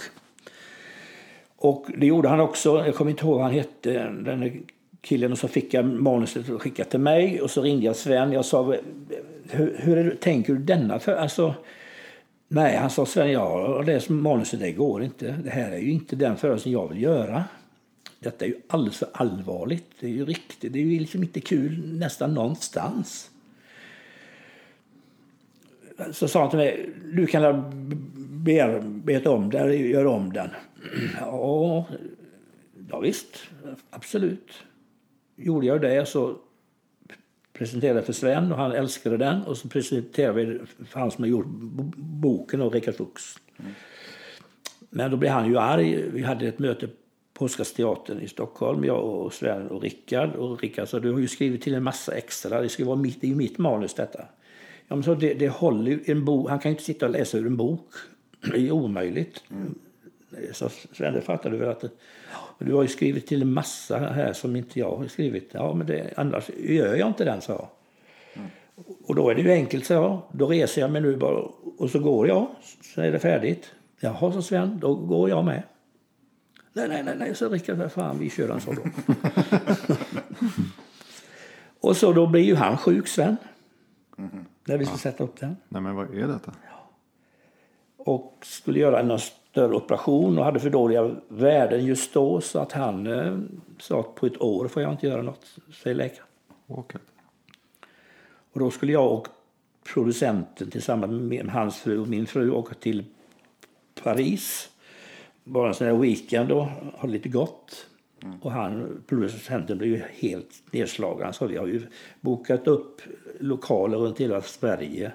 [1.57, 2.85] Och det gjorde han också.
[2.85, 4.63] Jag kommer inte ihåg vad han hette, den
[5.01, 5.31] killen.
[5.31, 7.41] Och så fick jag manuset och skickade till mig.
[7.41, 8.31] Och så ringde jag Sven.
[8.31, 8.75] Jag sa,
[9.51, 11.15] hur, hur är det, tänker du denna för?
[11.15, 11.53] Alltså,
[12.47, 15.35] nej, han sa Sven, jag har läst manuset, det går inte.
[15.43, 17.43] Det här är ju inte den föreställning jag vill göra.
[18.19, 19.85] Detta är ju alldeles för allvarligt.
[19.99, 23.31] Det är ju riktigt, det är ju liksom inte kul nästan någonstans.
[26.11, 27.63] Så sa han till mig, du kan
[28.43, 30.49] bearbeta om den, göra om den.
[31.19, 31.85] Ja,
[32.89, 33.43] ja visst,
[33.89, 34.51] absolut.
[35.35, 36.37] Gjorde jag det så
[37.57, 39.43] presenterade för Sven och han älskade den.
[39.43, 41.45] Och så presenterade vi för han som har gjort
[41.95, 43.39] boken och Rickard Fuchs.
[43.59, 43.71] Mm.
[44.89, 46.09] Men då blev han ju arg.
[46.09, 46.87] Vi hade ett möte
[47.33, 50.35] på Oscarsteatern i Stockholm, jag och Sven och Rickard.
[50.35, 53.21] Och Rickard sa, du har ju skrivit till en massa extra, det, ska vara mitt,
[53.21, 54.25] det är ju mitt manus detta.
[54.87, 57.11] Ja, men så det, det håller ju, en bok, han kan ju inte sitta och
[57.11, 57.89] läsa ur en bok.
[58.51, 59.43] Det är omöjligt.
[59.51, 59.75] Mm.
[60.53, 61.83] Så Sven, det fattar du väl att
[62.59, 65.49] du har ju skrivit till en massa här som inte jag har skrivit.
[65.51, 67.67] Ja, men det, annars gör jag inte den, sa jag.
[68.33, 68.49] Mm.
[69.03, 70.21] Och då är det ju enkelt, sa jag.
[70.31, 72.47] Då reser jag mig nu bara och så går jag,
[72.95, 73.71] så är det färdigt.
[73.99, 75.63] Jaha, sa Sven, då går jag med.
[76.73, 78.81] Nej, nej, nej, nej så Rickard, vad fan, vi kör den så då.
[81.89, 83.37] och så då blir ju han sjuk, Sven.
[84.17, 84.45] Mm -hmm.
[84.65, 84.97] När vi ska ja.
[84.97, 85.57] sätta upp den.
[85.69, 86.53] Nej, men vad är detta?
[86.67, 86.91] Ja.
[87.97, 89.07] Och skulle göra en
[89.55, 93.37] större operation och hade för dåliga värden just då så att han eh,
[93.79, 95.45] sa att på ett år får jag inte göra något,
[95.83, 96.27] säger läkaren.
[96.67, 97.01] Okay.
[98.53, 99.27] Och då skulle jag och
[99.93, 103.05] producenten tillsammans med hans fru och min fru åka till
[104.03, 104.69] Paris.
[105.43, 107.87] Bara en sån här weekend och ha lite gott.
[108.23, 108.37] Mm.
[108.41, 111.33] Och han, producenten blev ju helt nedslagen.
[111.33, 111.81] Så vi har ju
[112.21, 113.01] bokat upp
[113.39, 115.11] lokaler runt hela Sverige.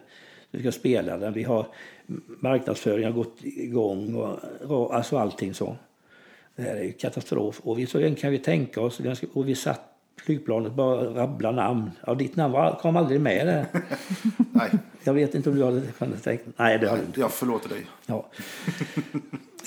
[0.50, 1.32] Vi ska spela den.
[1.32, 1.66] Vi har
[2.40, 4.14] marknadsföringen har gått igång
[4.68, 5.76] och alltså allting så.
[6.56, 7.60] Det här är ju katastrof.
[7.64, 9.00] Och vi, så kan vi tänka oss.
[9.32, 9.80] Och vi satt
[10.24, 11.90] flygplanet bara rabbla namn.
[12.06, 13.66] Ja, ditt namn var, kom aldrig med där.
[14.52, 14.70] Nej.
[15.04, 17.20] Jag vet inte om du hade kunnat tänka Nej, det har du inte.
[17.20, 17.86] Jag förlåter dig.
[18.06, 18.26] Ja.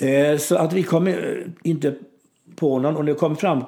[0.06, 1.14] eh, så att vi kom
[1.62, 1.94] inte
[2.56, 2.96] på någon.
[2.96, 3.64] Och vi kom fram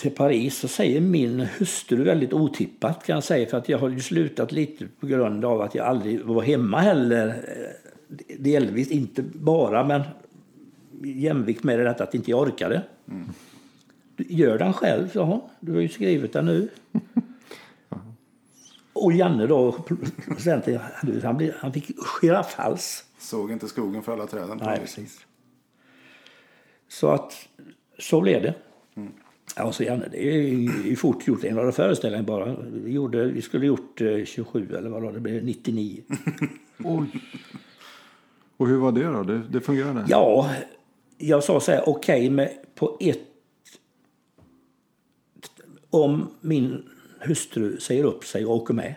[0.00, 3.48] till Paris så säger min hustru väldigt otippat kan jag säga.
[3.48, 6.80] För att jag har ju slutat lite på grund av att jag aldrig var hemma
[6.80, 7.44] heller.
[8.38, 10.02] Delvis, inte bara, men
[11.04, 12.82] jämvikt med detta att inte jag orkade.
[13.08, 13.28] Mm.
[14.16, 16.68] Gör den själv, sa Du har ju skrivit den nu.
[18.92, 20.78] Och Janne då, producenten,
[21.22, 21.90] han, blev, han fick
[22.20, 23.04] giraffhals.
[23.18, 24.60] Såg inte skogen för alla träden.
[24.62, 25.26] Nej, precis.
[26.88, 27.48] Så att,
[27.98, 28.54] så blev det.
[29.56, 30.42] Ja, så Janne, det är
[30.86, 31.44] ju fort gjort.
[31.44, 32.56] En av föreställningar bara.
[32.72, 36.02] Vi, gjorde, vi skulle gjort 27 eller vad det blev, 99.
[36.84, 37.06] Oj.
[38.56, 39.22] Och hur var det då?
[39.22, 40.04] Det, det fungerade?
[40.08, 40.50] Ja,
[41.18, 43.18] jag sa så här, okej, okay, på ett
[45.90, 46.82] om min
[47.20, 48.94] hustru säger upp sig och åker med.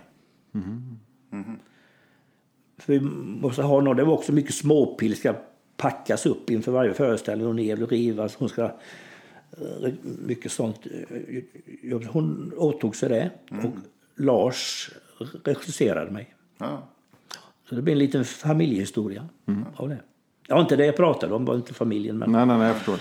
[0.54, 1.00] Mm.
[1.32, 1.60] Mm.
[2.78, 5.34] För vi måste ha någon, det var också mycket småpill ska
[5.78, 8.36] packas upp inför varje föreställning och ner och rivas.
[8.36, 8.72] Hon ska,
[10.02, 10.80] mycket sånt.
[12.08, 13.66] Hon åtog sig det mm.
[13.66, 13.74] och
[14.16, 14.90] Lars
[15.44, 16.36] regisserade mig.
[16.58, 16.88] Ja.
[17.70, 19.66] Så det blir en liten familjehistoria mm.
[19.76, 20.00] av det.
[20.50, 22.18] Var inte det jag pratade om, var inte familjen.
[22.18, 22.32] Men...
[22.32, 23.00] Nej, nej, nej, jag förstår.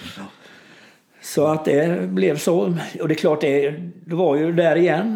[1.23, 2.77] Så att det blev så.
[3.01, 3.70] Och det är klart, det,
[4.05, 5.12] det var ju där igen.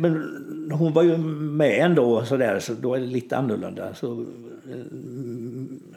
[0.00, 0.40] Men
[0.72, 3.94] hon var ju med ändå så där, så då är det lite annorlunda.
[3.94, 4.26] Så,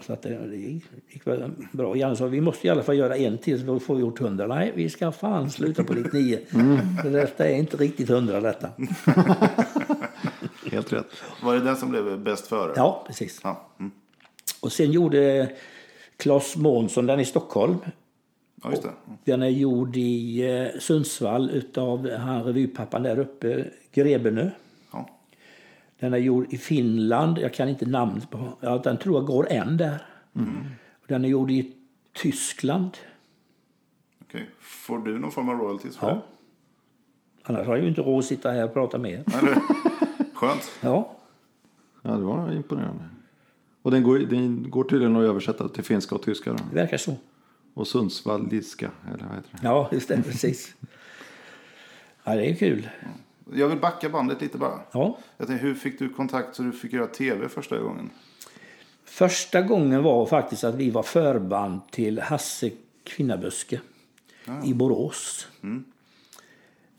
[0.02, 1.98] så att det, det gick väl bra.
[1.98, 4.48] Janne sa vi måste i alla fall göra en till så får vi gjort hundra.
[4.48, 6.40] Nej, vi ska fan sluta på 99.
[6.54, 6.78] Mm.
[7.02, 8.70] För detta är inte riktigt hundra detta.
[10.72, 11.08] Helt rätt.
[11.44, 12.74] Var det den som blev bäst före?
[12.76, 13.40] Ja, precis.
[13.44, 13.68] Ja.
[13.80, 13.92] Mm.
[14.62, 15.52] Och sen gjorde
[16.18, 17.78] Claes Månsson den i Stockholm.
[18.64, 18.90] Ja, just det.
[19.24, 24.50] Den är gjord i eh, Sundsvall av han revypappan där uppe, Grebenö.
[24.92, 25.10] Ja.
[26.00, 29.48] Den är gjord i Finland, jag kan inte namnet på, ja, den tror jag går
[29.52, 30.06] än där.
[30.36, 30.50] Mm.
[31.08, 31.74] Den är gjord i
[32.14, 32.98] Tyskland.
[34.22, 34.50] Okej.
[34.60, 36.14] Får du någon form av royalties för Ja.
[36.14, 36.22] det?
[37.44, 39.24] Annars har jag ju inte råd att sitta här och prata med er.
[40.34, 40.72] Skönt.
[40.82, 41.10] Ja,
[42.02, 43.04] Ja, det var imponerande.
[43.82, 46.52] Och den går, den går tydligen att översätta till finska och tyska.
[46.52, 46.58] Då.
[46.70, 47.16] det verkar så.
[47.74, 49.60] Och sundsvalliska, eller vad heter det?
[49.64, 50.22] Ja, just det.
[50.24, 50.76] Precis.
[52.24, 52.90] Ja, det är kul.
[53.54, 54.80] Jag vill backa bandet lite bara.
[54.92, 55.18] Ja.
[55.38, 58.10] Jag tänkte, hur fick du kontakt så du fick göra tv första gången?
[59.06, 62.72] Första gången var faktiskt att vi var förband till Hasse
[63.04, 63.82] Kvinnaböske
[64.66, 65.48] i Borås.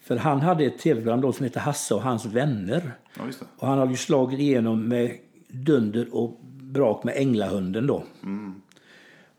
[0.01, 2.93] För han hade ett tv-program då som hette Hasse och hans vänner.
[3.16, 3.22] Ja.
[3.57, 5.18] Och han hade ju slagit igenom med
[5.49, 8.05] dunder och brak med Änglahunden då.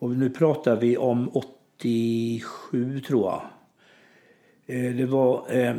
[0.06, 3.42] Och nu pratar vi om 87 tror jag.
[4.66, 5.76] Eh, Det var, eh,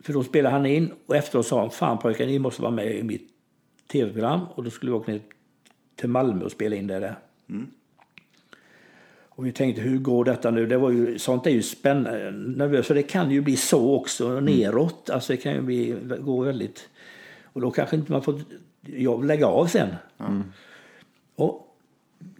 [0.00, 2.96] för då spelade han in och efteråt sa han, fan pojkar ni måste vara med
[2.96, 3.28] i mitt
[3.92, 4.40] tv-program.
[4.54, 5.20] Och då skulle vi åka ner
[5.96, 7.14] till Malmö och spela in det där.
[9.28, 10.66] Och vi tänkte, hur går detta nu?
[10.66, 14.40] Det var ju, sånt är ju spännande, nervöst, för det kan ju bli så också,
[14.40, 15.10] neråt.
[15.10, 16.88] Alltså det kan ju bli, gå väldigt...
[17.42, 18.40] Och då kanske inte man får
[18.82, 19.88] jag lägga av sen.
[21.34, 21.67] Och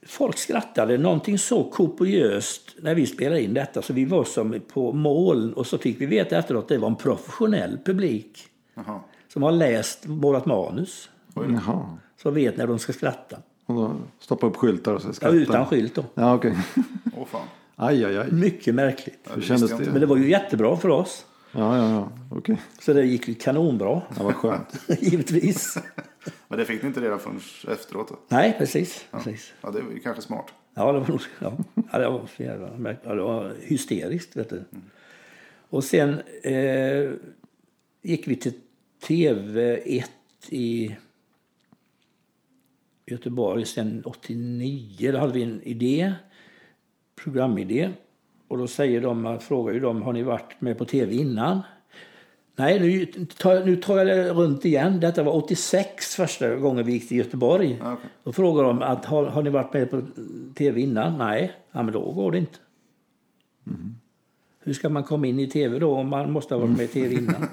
[0.09, 4.93] folk skrattade någonting så kopiöst när vi spelade in detta så vi var som på
[4.93, 5.53] mål.
[5.55, 9.01] Och så fick vi veta efteråt att det var en professionell publik Jaha.
[9.33, 11.11] som har läst vårt manus.
[11.35, 11.97] Jaha.
[12.23, 13.37] Som vet när de ska skratta.
[13.67, 15.35] Och då stoppa upp skyltar och så Ja, skratta.
[15.37, 16.05] utan skylt då.
[16.15, 16.57] Ja, okej.
[17.17, 17.47] Åh fan.
[17.77, 18.31] Aj, aj, aj.
[18.33, 19.19] Mycket märkligt.
[19.25, 19.85] Ja, det kändes det?
[19.91, 21.25] Men det var ju jättebra för oss.
[21.53, 22.09] Ja, ja, ja.
[22.39, 22.57] Okej.
[22.81, 24.03] Så det gick ju kanonbra.
[24.17, 24.81] Ja, vad skönt.
[25.01, 25.79] Givetvis.
[26.49, 28.09] Men det fick ni inte reda förrän efteråt?
[28.09, 28.18] Då?
[28.29, 29.07] Nej, precis.
[29.11, 29.53] precis.
[29.61, 30.53] Ja, det var ju kanske smart.
[30.74, 31.59] Ja, det var, nog- ja.
[31.93, 34.37] Ja, det var, så jävla ja, det var hysteriskt.
[34.37, 34.64] Vet du.
[35.70, 37.11] Och sen eh,
[38.03, 38.53] gick vi till
[39.07, 40.05] TV1
[40.49, 40.97] i
[43.07, 45.12] Göteborg sen 89.
[45.12, 46.12] Då hade vi en idé,
[47.22, 47.91] programidé.
[48.49, 51.61] Och då säger de, frågar ju de, har ni varit med på TV innan?
[52.59, 55.01] Nej, nu tar, nu tar jag det runt igen.
[55.01, 57.79] Detta var 86 första gången vi gick till Göteborg.
[57.81, 58.11] Ja, okej.
[58.25, 60.03] Då frågar de, att, har, har ni varit med på
[60.55, 61.19] TV innan?
[61.19, 62.59] Nej, ja, men då går det inte.
[64.61, 66.89] Hur ska man komma in i TV då om man måste ha varit med i
[66.89, 67.49] TV innan?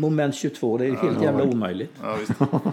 [0.00, 1.92] Moment 22, det är helt jävla omöjligt.
[2.02, 2.18] Ja.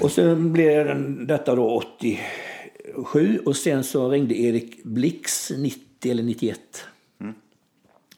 [0.00, 0.86] Och sen blev
[1.26, 1.82] detta då
[2.94, 6.60] 87 och sen så ringde Erik Blix 90 eller 91.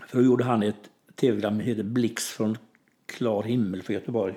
[0.09, 2.59] För då gjorde han ett tv-program som heter Blix från
[3.07, 4.35] klar himmel för Göteborg.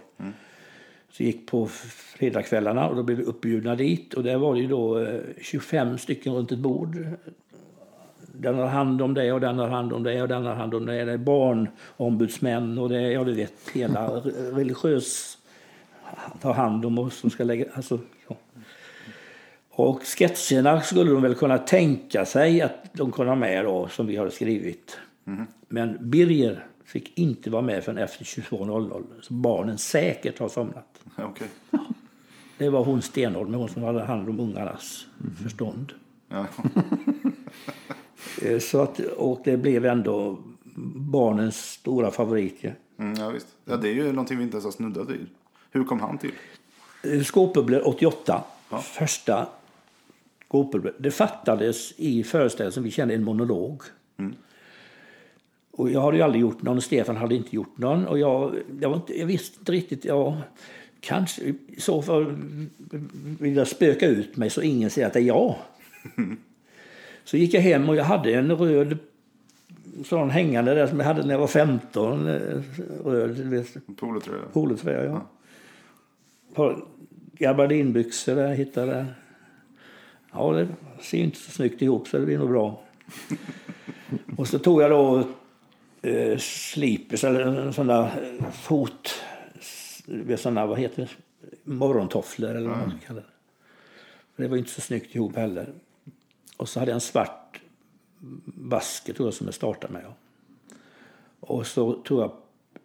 [1.10, 4.68] Så gick på fredagskvällarna och då blev vi uppbjudna dit och där var det ju
[4.68, 6.98] då eh, 25 stycken runt ett bord.
[8.34, 10.74] Den har hand om det och den har hand om det och den har hand
[10.74, 11.06] om det.
[11.06, 15.38] Det är barnombudsmän och det är, ja du vet, hela re- religiös
[16.42, 17.66] tar hand om oss som ska lägga...
[17.74, 18.36] Alltså, ja.
[19.70, 24.08] Och sketcherna skulle de väl kunna tänka sig att de kunde ha med då, som
[24.08, 24.98] vi har skrivit.
[25.68, 29.04] Men Birger fick inte vara med förrän efter 22.00.
[29.22, 31.00] Så barnen säkert har somnat.
[31.16, 31.48] Ja, Okej.
[32.58, 35.06] Det var hon Stenholm, hon som hade hand om ungarnas
[35.44, 35.94] förstånd.
[36.30, 36.46] Ja.
[38.42, 40.38] Eh, Så att, och det blev ändå
[40.96, 42.58] barnens stora favorit.
[42.62, 42.72] ja.
[43.00, 43.48] Mm, ja, visst.
[43.66, 45.28] Ja, det är ju någonting vi inte ens har snuddat vid.
[45.72, 46.32] Hur kom han till?
[47.04, 48.44] Eh, Skåpbubblor 88,
[48.84, 49.48] första
[50.48, 50.94] skåpbubblor.
[51.00, 53.82] Det fattades i föreställningen som vi kände en monolog.
[55.78, 58.08] Och jag hade ju aldrig gjort någon Stefan hade inte gjort någon.
[58.08, 60.06] Och jag, jag, var inte, jag visste inte riktigt.
[60.06, 60.38] Ja,
[61.00, 62.36] kanske så fall
[63.40, 65.56] vill jag spöka ut mig så ingen ser att det är jag.
[67.24, 68.98] Så gick jag hem och jag hade en röd
[70.06, 72.28] sån hängande där som jag hade när jag var 15.
[72.28, 72.62] eh,
[73.06, 73.66] Röd,
[73.96, 74.42] Polotröja?
[74.54, 75.22] Polotröja, ja.
[76.54, 76.84] Par
[77.32, 79.06] gabardinbyxor där jag hittade.
[80.32, 80.68] Ja, det
[81.02, 82.82] ser inte så snyggt ihop så det blir nog bra.
[84.38, 85.24] och så tog jag då
[86.08, 89.22] eh, slipers eller där eh, fot...
[90.06, 91.10] Vet såna, vad heter det?
[91.64, 94.44] Morgontofflor eller vad man ska kalla det.
[94.44, 95.74] Det var inte så snyggt ihop heller.
[96.58, 97.62] Och så hade jag en svart
[98.46, 100.06] basker tror jag som jag startade med.
[101.40, 102.32] Och så tog jag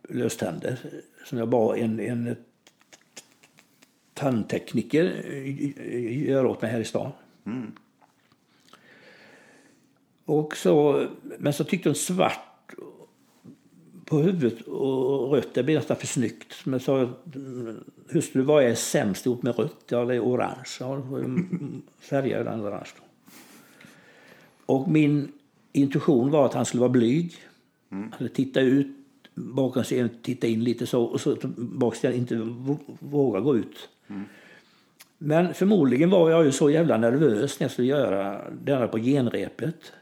[0.08, 0.78] löständer
[1.24, 2.36] som jag bad en, en
[4.14, 7.12] tandtekniker eh, göra åt mig här i stan.
[10.24, 11.06] Och så,
[11.38, 12.51] men så tyckte hon svart
[14.12, 16.54] på huvudet och rött, det blir nästan för snyggt.
[16.64, 17.10] Men så
[18.10, 19.84] hustru, vad är sämst ihop med rött?
[19.88, 20.68] Ja, det är orange.
[20.80, 21.40] Ja, då får jag
[22.00, 23.02] färga den orange då.
[24.74, 25.32] Och min
[25.72, 27.34] intuition var att han skulle vara blyg.
[27.90, 28.86] Han skulle titta ut
[29.34, 33.88] bakom scenen, titta in lite så och så till inte vå- våga gå ut.
[35.18, 39.92] Men förmodligen var jag ju så jävla nervös när jag skulle göra denna på genrepet.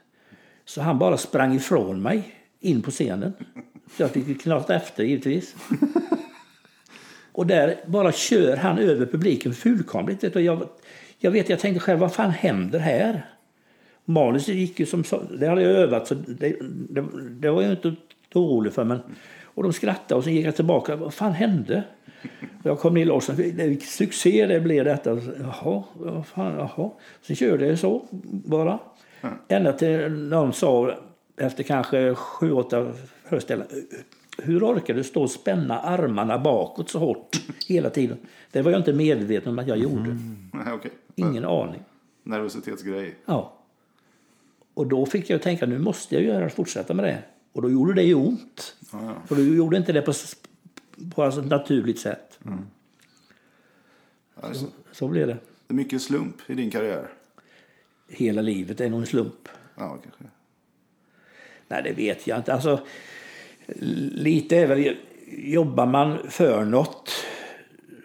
[0.65, 3.33] Så han bara sprang ifrån mig in på scenen.
[3.97, 5.55] Jag fick knata efter givetvis.
[7.33, 10.33] Och där bara kör han över publiken fullkomligt.
[10.33, 10.41] du.
[10.41, 10.69] Jag,
[11.19, 13.27] jag vet, jag tänkte själv, vad fan händer här?
[14.05, 15.05] Manuset gick ju som
[15.39, 16.57] det hade jag övat så det,
[16.89, 17.95] det, det var jag inte
[18.35, 18.85] orolig för.
[18.85, 19.01] Men,
[19.45, 20.97] och de skrattade och sen gick jag tillbaka.
[20.97, 21.85] Vad fan hände?
[22.63, 23.37] Och jag kom ner logen.
[23.37, 25.19] Vilken succé det blev detta.
[25.41, 26.91] Jaha, vad fan, jaha.
[27.23, 28.07] Sen körde jag så
[28.45, 28.79] bara.
[29.49, 30.95] Ända till någon sa
[31.37, 32.93] efter kanske sju, åtta
[33.25, 33.73] föreställningar.
[34.39, 38.19] Hur orkar du stå och spänna armarna bakåt så hårt hela tiden?
[38.51, 40.19] Det var jag inte medveten om att jag gjorde.
[40.53, 40.91] Nej, okej.
[41.15, 41.83] Ingen aning.
[42.23, 43.15] Nervositetsgrej.
[43.27, 43.53] Ja.
[44.75, 47.23] Och då fick jag tänka nu måste jag göra fortsätta med det.
[47.53, 48.77] Och då gjorde det ju ont.
[49.27, 50.13] För du gjorde inte det på,
[51.15, 52.39] på alltså ett naturligt sätt.
[54.41, 55.33] Alltså, Så blev det.
[55.67, 57.09] det är mycket slump i din karriär.
[58.09, 59.49] Hela livet är nog en slump.
[59.77, 60.25] Ja, kanske.
[61.71, 62.53] Nej, det vet jag inte.
[62.53, 62.81] Alltså,
[64.13, 64.97] lite är väl,
[65.31, 67.11] jobbar man för något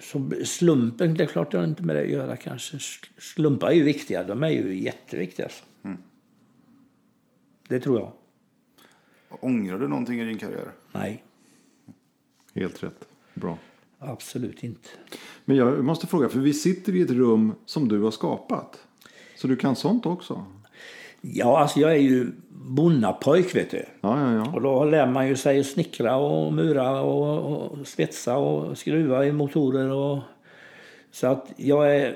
[0.01, 2.80] så slumpen, det är klart det har inte med det att göra kanske.
[3.18, 5.45] Slumpar är ju viktiga, de är ju jätteviktiga.
[5.45, 5.63] Alltså.
[7.68, 8.11] Det tror jag.
[9.30, 10.72] Ångrar du någonting i din karriär?
[10.91, 11.24] Nej,
[12.53, 13.07] Helt rätt.
[13.34, 13.57] Bra.
[13.99, 14.89] absolut inte.
[15.45, 18.88] Men jag måste fråga, för vi sitter i ett rum som du har skapat.
[19.36, 20.45] Så du kan sånt också?
[21.34, 23.86] Ja, alltså jag är ju bonnapojk vet du.
[24.01, 24.51] Ja, ja, ja.
[24.53, 29.32] Och då lär man ju sig snickra och mura och, och svetsa och skruva i
[29.32, 29.91] motorer.
[29.91, 30.19] Och,
[31.11, 32.15] så att jag är,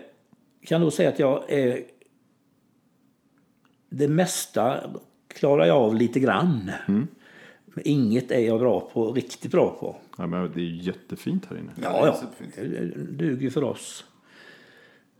[0.65, 1.83] kan nog säga att jag är...
[3.89, 4.79] Det mesta
[5.27, 6.71] klarar jag av lite grann.
[7.65, 9.95] Men inget är jag bra på, riktigt bra på.
[10.17, 11.71] ja men det är jättefint här inne.
[11.83, 12.21] Ja, ja.
[12.55, 14.05] Det duger för oss.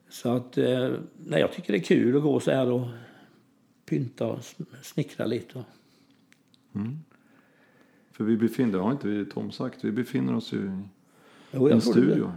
[0.10, 2.88] Så att, eh, nej, jag tycker det är kul att gå så här och
[3.90, 4.40] pynta och
[4.82, 5.64] snickra lite.
[8.12, 10.82] För vi befinner har inte vi Tom sagt, vi befinner oss ju i
[11.52, 12.26] Jo, en studio.
[12.26, 12.32] Det.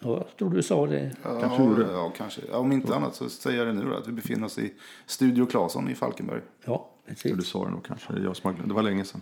[0.00, 1.16] Ja, jag trodde du sa det.
[1.22, 1.92] Ja, Kanske det.
[1.92, 2.40] ja, kanske.
[2.50, 4.72] Ja, om inte annat så säger jag det nu då, att vi befinner oss i
[5.06, 6.40] Studio Claesson i Falkenberg.
[6.64, 7.32] Ja, Ja, precis.
[7.36, 8.12] du sa det nog kanske.
[8.12, 9.20] Det Jag som det var länge sedan.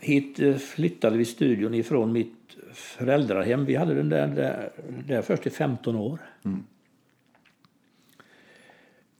[0.00, 3.64] Hit eh, flyttade vi studion ifrån mitt föräldrahem.
[3.64, 4.70] Vi hade den där, där,
[5.06, 6.18] där först i 15 år.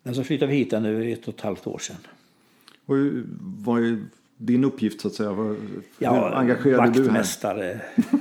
[0.07, 1.97] Men så flyttade vi hit nu ett och ett halvt år sedan.
[2.87, 2.97] Och
[3.65, 3.99] vad är
[4.37, 5.33] din uppgift så att säga?
[5.33, 5.59] Vad, hur
[5.99, 7.07] Ja, engagerad är du här?
[7.07, 7.81] vaktmästare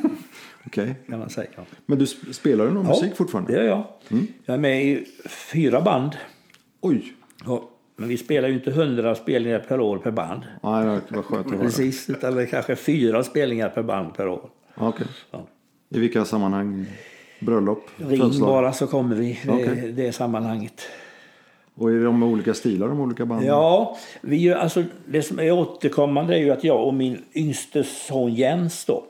[0.65, 0.95] Okej.
[1.09, 1.47] kan man säga.
[1.55, 1.63] Ja.
[1.85, 3.51] Men du sp- spelar du någon musik fortfarande?
[3.51, 3.83] det gör jag.
[4.45, 6.11] Jag är med i fyra band.
[6.81, 7.13] Oj!
[7.45, 10.41] Ja, men vi spelar ju inte hundra spelningar per år per band.
[10.63, 11.61] Nej, det var skönt att höra.
[11.61, 14.49] Precis, utan det är kanske fyra spelningar per band per år.
[14.75, 15.07] Ja, Okej.
[15.31, 15.47] Ja.
[15.89, 16.85] I vilka sammanhang?
[17.39, 17.89] Bröllop?
[17.97, 19.39] Ring bara så kommer vi.
[19.45, 19.91] Det, Okej.
[19.95, 20.81] det är sammanhanget.
[21.75, 23.47] Och är de olika stilar, de olika banden?
[23.47, 28.33] Ja, vi alltså, det som är återkommande är ju att jag och min yngste son
[28.33, 29.05] Jens då,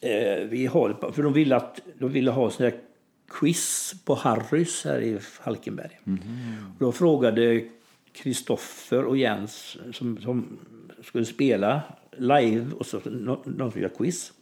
[0.00, 2.74] eh, vi har, för de ville, att, de ville ha sån där
[3.28, 6.00] quiz på Harrys här i Falkenberg.
[6.78, 7.64] Då frågade
[8.12, 10.58] Kristoffer och Jens som, som
[11.02, 11.80] skulle spela
[12.16, 14.32] live och så nå- någon som gör quiz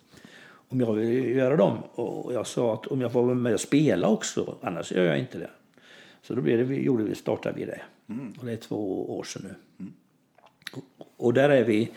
[0.68, 1.78] om jag ville göra dem.
[1.94, 5.18] Och jag sa att om jag får vara med och spela också, annars gör jag
[5.18, 5.50] inte det.
[6.24, 7.80] Så då blev det, vi, gjorde vi, startade vi det.
[8.38, 9.86] Och det är två år sedan nu.
[11.16, 11.90] Och där är vi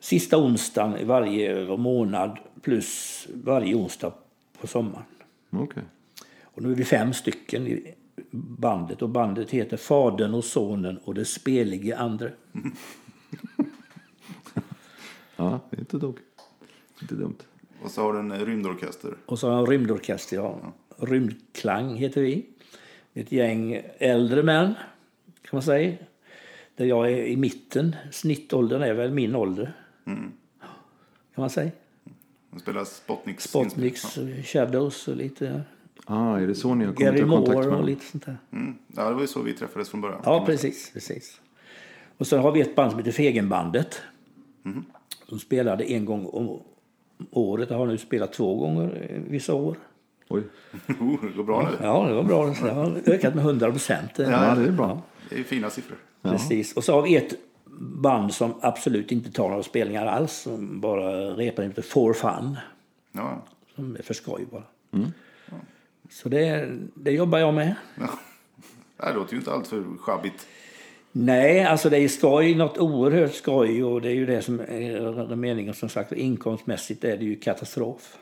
[0.00, 4.12] sista onsdagen i varje månad plus varje onsdag
[4.60, 5.04] på sommaren.
[5.50, 5.82] Okej.
[6.42, 7.94] Och nu är vi fem stycken i
[8.30, 12.32] bandet och bandet heter Fadern och Sonen och det spelige andre.
[15.36, 16.18] Ja, det är inte dumt.
[17.02, 17.38] Inte dumt.
[17.82, 19.16] Och så har du en rymdorkester.
[19.26, 20.72] Och så har jag en rymdorkester, ja.
[20.98, 22.46] Rymdklang heter vi.
[23.14, 24.74] Ett gäng äldre män,
[25.42, 25.96] kan man säga.
[26.76, 27.96] Där jag är i mitten.
[28.12, 29.72] Snittåldern är väl min ålder.
[31.34, 31.70] Kan man säga.
[32.50, 33.44] De spelar Spotniks.
[33.44, 35.62] Spotniks, Shadows och lite
[36.06, 37.86] Ah, är det så ni har kommit i Gary kontakt Moore med och dem?
[37.86, 38.36] lite sånt där.
[38.52, 38.74] Mm.
[38.96, 40.20] Ja, det var ju så vi träffades från början.
[40.24, 40.90] Ja, precis.
[40.92, 41.40] precis.
[42.18, 44.02] Och sen har vi ett band som heter Fegenbandet.
[45.28, 46.62] De spelade en gång om
[47.30, 49.76] året och har nu spelat två gånger vissa år.
[50.28, 50.42] Oj.
[51.00, 51.76] Oh, det går bra nu.
[51.86, 52.46] Ja, det var bra.
[52.46, 54.10] Det har ökat med 100 procent.
[54.16, 55.02] Ja, det är bra.
[55.28, 55.98] Det är fina siffror.
[56.22, 56.72] Precis.
[56.76, 57.34] Och så har vi ett
[57.78, 60.32] band som absolut inte tar några spelningar alls.
[60.32, 62.56] Som bara repar inte for fun.
[63.12, 63.42] Ja.
[63.74, 64.62] Som är för skoj bara.
[66.10, 67.74] Så det, det jobbar jag med.
[68.00, 68.10] Ja.
[68.96, 70.46] Det låter ju inte allt för sjabbigt.
[71.12, 75.36] Nej, alltså det är skoj, något oerhört skoj och det är ju det som är
[75.36, 76.12] meningen som sagt.
[76.12, 78.18] Inkomstmässigt är det ju katastrof.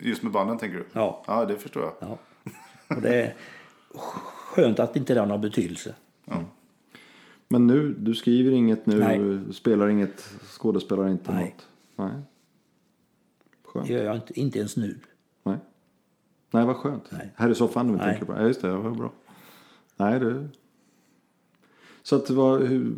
[0.00, 0.86] Just med banden tänker du?
[0.92, 1.24] Ja.
[1.26, 1.92] Ja, det förstår jag.
[1.98, 2.18] Ja.
[2.96, 3.34] Och det är
[4.54, 5.94] skönt att inte det har någon betydelse.
[6.24, 6.44] Men
[7.48, 9.18] Men nu, du skriver inget nu, Nej.
[9.18, 11.44] du spelar inget, skådespelar inte Nej.
[11.44, 11.66] något?
[12.10, 12.22] Nej.
[13.64, 13.86] Skönt.
[13.86, 14.98] Det gör jag inte, inte ens nu.
[15.42, 15.56] Nej.
[16.50, 17.04] Nej, vad skönt.
[17.10, 17.30] Nej.
[17.36, 17.98] Här i soffan Nej.
[18.00, 18.32] tänker du på.
[18.32, 18.68] Ja, just det.
[18.68, 19.12] Det var bra.
[19.96, 20.48] Nej, det...
[22.02, 22.96] Så att vad, hur, hur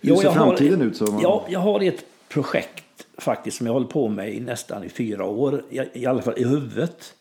[0.00, 0.96] Jo, ser jag har- framtiden ut?
[0.96, 1.20] Så man...
[1.22, 2.81] Ja, jag har ett projekt
[3.18, 6.38] faktiskt som jag håller på med i nästan i fyra år, i, i alla fall
[6.38, 7.14] i huvudet,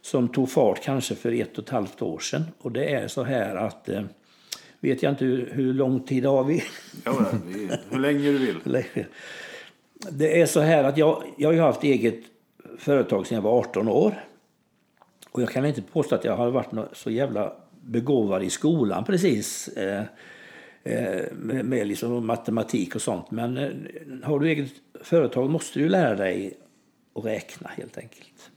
[0.00, 2.42] som tog fart kanske för ett och ett halvt år sedan.
[2.58, 4.02] Och det är så här att, eh,
[4.80, 6.62] vet jag inte hur, hur lång tid har vi?
[7.04, 8.84] Ja, vi, hur länge du vill.
[10.10, 12.20] Det är så här att jag, jag har haft eget
[12.78, 14.24] företag sedan jag var 18 år.
[15.30, 19.68] Och jag kan inte påstå att jag har varit så jävla begåvad i skolan precis.
[19.68, 20.04] Eh,
[20.82, 23.30] eh, med, med liksom matematik och sånt.
[23.30, 23.70] Men eh,
[24.22, 26.54] har du eget företag måste du lära dig
[27.14, 28.50] att räkna helt enkelt.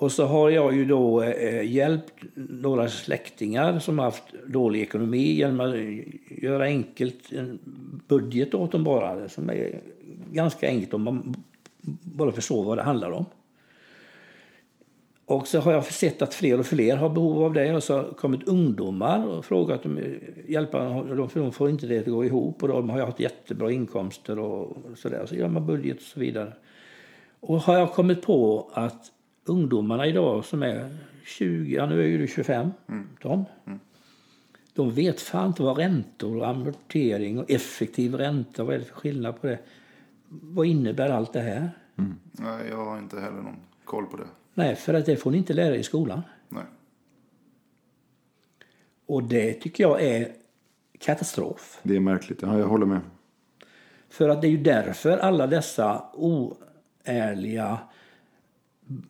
[0.00, 5.32] Och så har jag ju då eh, hjälpt några släktingar som har haft dålig ekonomi
[5.32, 5.74] genom att
[6.42, 7.58] göra enkelt en
[8.08, 9.28] budget åt dem bara.
[9.28, 9.80] Som är
[10.32, 11.34] ganska enkelt om man
[12.02, 13.24] bara förstår vad det handlar om.
[15.28, 17.74] Och så har jag sett att fler och fler har behov av det.
[17.74, 20.00] Och så har kommit ungdomar och frågat om
[20.48, 20.72] hjälp.
[20.72, 22.62] De för de får inte det att gå ihop.
[22.62, 25.26] Och de har haft jättebra inkomster och sådär.
[25.26, 26.52] Så gör man budget och så vidare.
[27.40, 29.12] Och har jag kommit på att
[29.44, 32.70] ungdomarna idag som är 20, ja nu är ju du 25,
[33.20, 33.44] Tom.
[34.74, 38.94] De vet fan inte vad räntor och amortering och effektiv ränta, vad är det för
[38.94, 39.58] skillnad på det?
[40.28, 41.70] Vad innebär allt det här?
[42.32, 44.26] Nej, jag har inte heller någon koll på det.
[44.58, 46.22] Nej, för att det får ni inte lära er i skolan.
[46.48, 46.64] Nej.
[49.06, 50.32] Och det tycker jag är
[50.98, 51.80] katastrof.
[51.82, 52.42] Det är märkligt.
[52.42, 53.00] Ja, jag håller med.
[54.08, 57.78] För att det är ju därför alla dessa oärliga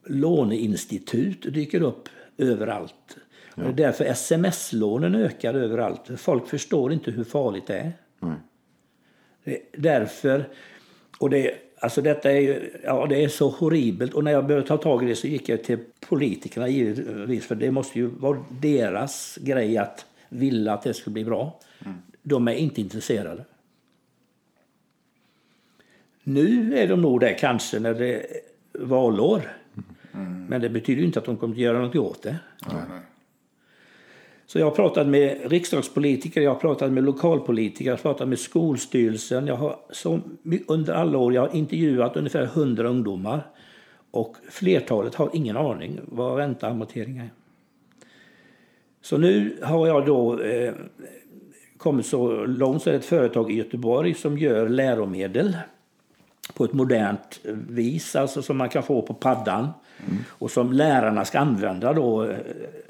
[0.05, 3.17] låneinstitut dyker upp överallt.
[3.55, 6.21] Och det är därför sms-lånen ökar överallt.
[6.21, 7.93] Folk förstår inte hur farligt det är.
[8.21, 8.37] Nej.
[9.45, 10.49] Det är därför,
[11.19, 14.15] och det, alltså detta är, ju- ja, det är så horribelt.
[14.15, 17.47] Och när jag började ta tag i det så gick jag till politikerna givetvis.
[17.47, 21.61] För det måste ju vara deras grej att vilja att det ska bli bra.
[22.23, 23.45] De är inte intresserade.
[26.23, 28.27] Nu är de nog det kanske när det är
[28.73, 29.43] valår.
[30.49, 32.37] Men det betyder inte att de kommer att göra något åt det.
[32.67, 33.01] Nej, nej.
[34.49, 38.39] Så jag har pratat med riksdagspolitiker, jag har pratat med lokalpolitiker, jag har pratat med
[38.39, 39.47] skolstyrelsen.
[39.47, 40.21] Jag har så,
[40.67, 43.47] under alla år jag har intervjuat ungefär 100 ungdomar.
[44.11, 47.31] Och flertalet har ingen aning vad ränta och amortering är.
[49.01, 50.75] Så nu har jag då eh,
[51.77, 55.57] kommit så långt så är det ett företag i Göteborg som gör läromedel
[56.55, 59.69] på ett modernt vis, alltså som man kan få på paddan
[60.29, 62.25] och som lärarna ska använda då.
[62.25, 62.37] eh,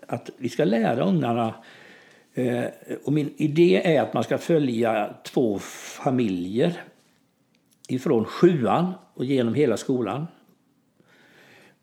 [0.06, 1.54] Att vi ska lära ungarna
[2.34, 2.64] eh,
[3.04, 6.82] och min idé är att man ska följa två familjer
[7.88, 10.26] ifrån sjuan och genom hela skolan.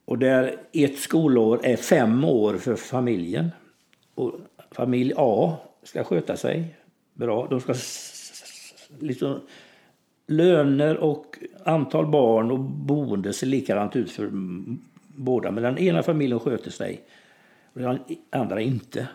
[0.05, 3.51] Och där ett skolår är fem år för familjen.
[4.15, 4.34] Och
[4.71, 6.76] familj A ska sköta sig
[7.13, 7.47] bra.
[7.49, 7.73] De ska
[8.99, 9.39] liksom,
[10.28, 15.51] löner och antal barn och boende ser likadant ut för mm, båda.
[15.51, 17.01] Men den ena familjen sköter sig
[17.73, 17.99] och den
[18.30, 19.07] andra inte.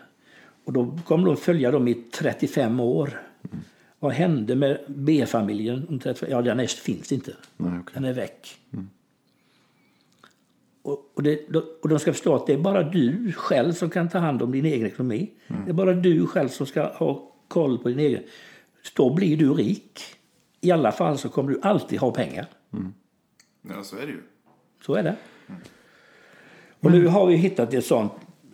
[0.65, 3.21] Och då kommer de följa dem i 35 år.
[3.99, 5.87] Vad hände med B-familjen?
[5.89, 7.33] om 35 Ja, den är, finns inte.
[7.57, 7.93] Nej, okej.
[7.93, 8.57] Den är väck.
[10.81, 11.47] Och, och, det,
[11.81, 14.51] och de ska förstå att det är bara du själv som kan ta hand om
[14.51, 15.29] din egen ekonomi.
[15.47, 18.23] Det är bara du själv som ska ha koll på din egen.
[18.95, 19.99] Då blir du rik.
[20.61, 22.45] I alla fall så kommer du alltid ha pengar.
[23.61, 24.21] Ja, så är det ju.
[24.85, 25.15] Så är det.
[26.79, 28.11] Och nu har vi hittat ett sånt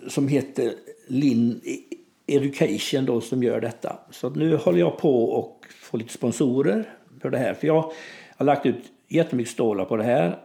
[0.08, 0.74] som heter
[1.08, 1.62] Lin
[2.28, 4.00] Education då, som gör detta.
[4.12, 6.90] Så nu håller jag på och få lite sponsorer
[7.22, 7.54] för det här.
[7.54, 7.92] För jag
[8.38, 10.40] har lagt ut jättemycket stålar på det här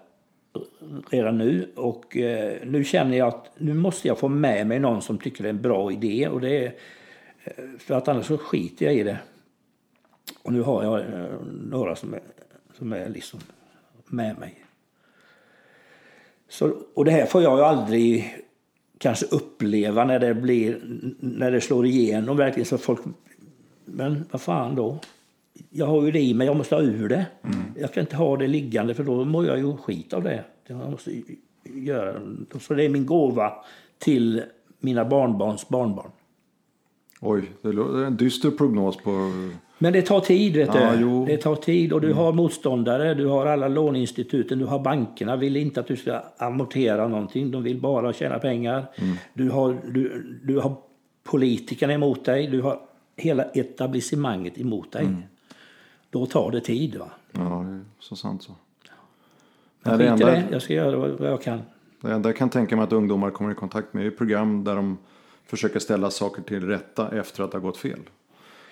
[1.10, 1.72] redan nu.
[1.76, 5.42] Och eh, nu känner jag att nu måste jag få med mig någon som tycker
[5.42, 6.28] det är en bra idé.
[6.28, 6.74] Och det är,
[7.44, 9.18] eh, för att annars så skiter jag i det.
[10.43, 11.37] Och nu har jag eh,
[11.70, 12.23] några som är,
[12.79, 13.41] som är liksom
[14.07, 14.64] med mig.
[16.49, 18.39] Så, och det här får jag ju aldrig
[18.99, 20.81] kanske uppleva när det blir
[21.20, 23.01] när det slår igenom verkligen så folk
[23.85, 24.99] men vad fan då?
[25.70, 27.27] Jag har ju det i mig, jag måste ha ur det.
[27.77, 30.45] Jag kan inte ha det liggande för då mår jag ju skit av det.
[30.66, 31.23] Jag måste
[31.64, 32.20] göra.
[32.61, 33.53] Så det är min gåva
[33.99, 34.43] till
[34.81, 36.11] mina barnbarns barnbarn.
[37.25, 39.33] Oj, det är en dyster prognos på...
[39.79, 41.01] Men det tar tid, vet Ja, du.
[41.01, 41.25] jo.
[41.27, 45.57] Det tar tid och du har motståndare, du har alla låneinstituten, du har bankerna vill
[45.57, 47.51] inte att du ska amortera någonting.
[47.51, 48.85] De vill bara tjäna pengar.
[49.35, 50.75] Du, har, du, du har
[51.25, 52.47] politikerna emot dig.
[52.47, 52.81] Du har
[53.16, 55.09] hela etablissemanget emot dig.
[56.11, 56.97] Då tar det tid.
[56.97, 57.09] va.
[57.33, 58.53] Ja, det är så sant så.
[59.83, 61.61] Men Nej, det, enda, det, jag ska göra vad vad jag kan.
[62.01, 64.77] det enda jag kan tänka mig att ungdomar kommer i kontakt med är program där
[64.77, 64.99] de
[65.47, 68.01] försöker ställa saker till rätta efter att det har gått fel.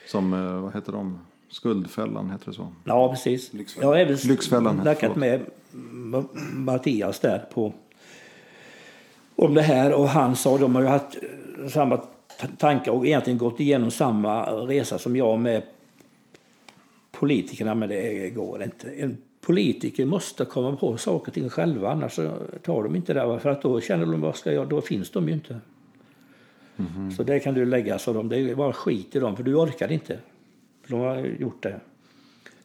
[0.06, 1.18] Som, eh, vad heter de?
[1.48, 2.72] Skuldfällan, heter det så?
[2.84, 3.52] Ja, precis.
[3.52, 3.88] Lyxfällan.
[3.88, 5.40] Jag har även Lyxfällan, snackat med
[6.52, 7.72] Mattias där på
[9.36, 11.16] om det här och han sa de har ju haft
[11.62, 12.00] eh, samma
[12.58, 15.62] tankar och egentligen gått igenom samma resa som jag med
[17.12, 18.90] politikerna men det går inte.
[18.90, 23.26] En politiker måste komma på saker och ting själva annars så tar de inte det.
[23.26, 23.38] va?
[23.38, 25.60] För att då känner de vad ska jag, då finns de ju inte.
[27.16, 29.54] Så det kan du lägga så de, det är bara skit i dem för du
[29.54, 30.18] orkar inte.
[30.86, 31.80] De har gjort det.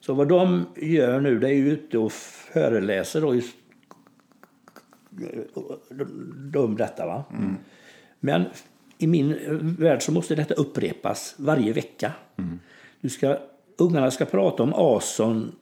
[0.00, 3.56] Så vad de gör nu det är ju ute och föreläser då just
[6.56, 7.06] om detta.
[7.06, 7.24] Va?
[8.20, 8.44] Men
[8.98, 9.36] i min
[9.78, 12.12] värld så måste detta upprepas varje vecka.
[13.00, 13.38] Du ska,
[13.78, 15.52] ungarna ska prata om Ason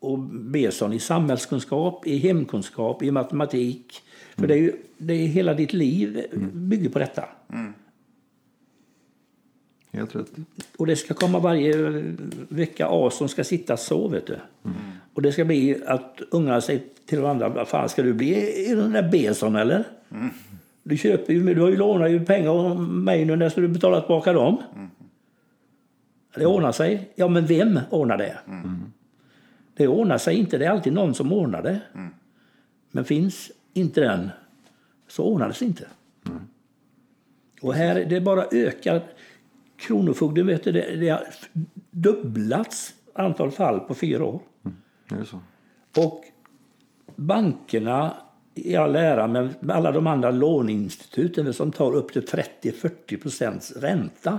[0.00, 4.02] och Beson i samhällskunskap, i hemkunskap, i matematik.
[4.36, 7.24] För det är ju det är hela ditt liv bygger på detta.
[9.94, 10.32] Helt rätt.
[10.78, 12.02] Och det ska komma varje
[12.48, 14.38] vecka A som ska sitta så, vet du.
[15.14, 18.74] Och det ska bli att ungarna säger till varandra, vad fan ska du bli i
[18.74, 19.84] den där Benson eller?
[20.82, 23.68] Du köper ju, du har ju lånat ju pengar av mig nu, när ska du
[23.68, 24.62] betala tillbaka dem?
[26.34, 27.12] Det ordnar sig.
[27.14, 28.38] Ja, men vem ordnar det?
[29.76, 31.80] Det ordnar sig inte, det är alltid någon som ordnar det.
[32.90, 34.30] Men finns inte den,
[35.08, 35.86] så ordnar det sig inte.
[37.60, 39.02] Och här, det bara ökar.
[39.76, 41.24] Kronofogden, vet du, det, det har
[41.90, 44.40] dubblats antal fall på fyra år.
[45.24, 45.40] Så?
[46.02, 46.24] Och
[47.16, 48.14] bankerna
[48.54, 54.38] i all ära, men alla de andra låneinstituten som tar upp till 30-40 procents ränta.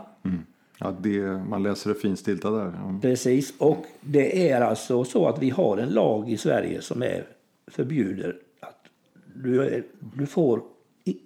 [0.79, 2.65] Ja, det, man läser det finstilta där.
[2.65, 2.99] Ja.
[3.01, 3.53] Precis.
[3.57, 7.27] Och det är alltså så att vi har en lag i Sverige som är
[7.67, 8.85] förbjuder att
[9.35, 9.83] du,
[10.15, 10.61] du får
[11.03, 11.17] i,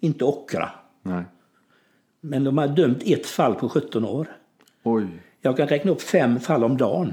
[0.00, 0.70] inte ockra.
[1.02, 1.24] Nej.
[2.26, 4.26] Men de har dömt ett fall på 17 år.
[4.82, 5.06] Oj.
[5.40, 7.12] Jag kan räkna upp fem fall om dagen.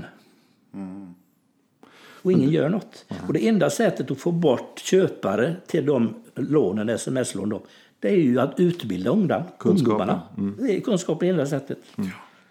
[2.22, 3.05] Och ingen gör något.
[3.28, 7.62] Och det enda sättet att få bort köpare till de lånen, sms-lån, då,
[7.99, 10.22] det är ju att utbilda ungdom, ungdomarna.
[10.59, 11.78] Det är kunskapen det enda sättet.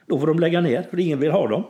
[0.06, 1.64] Då får de lägga ner, för ingen vill ha dem.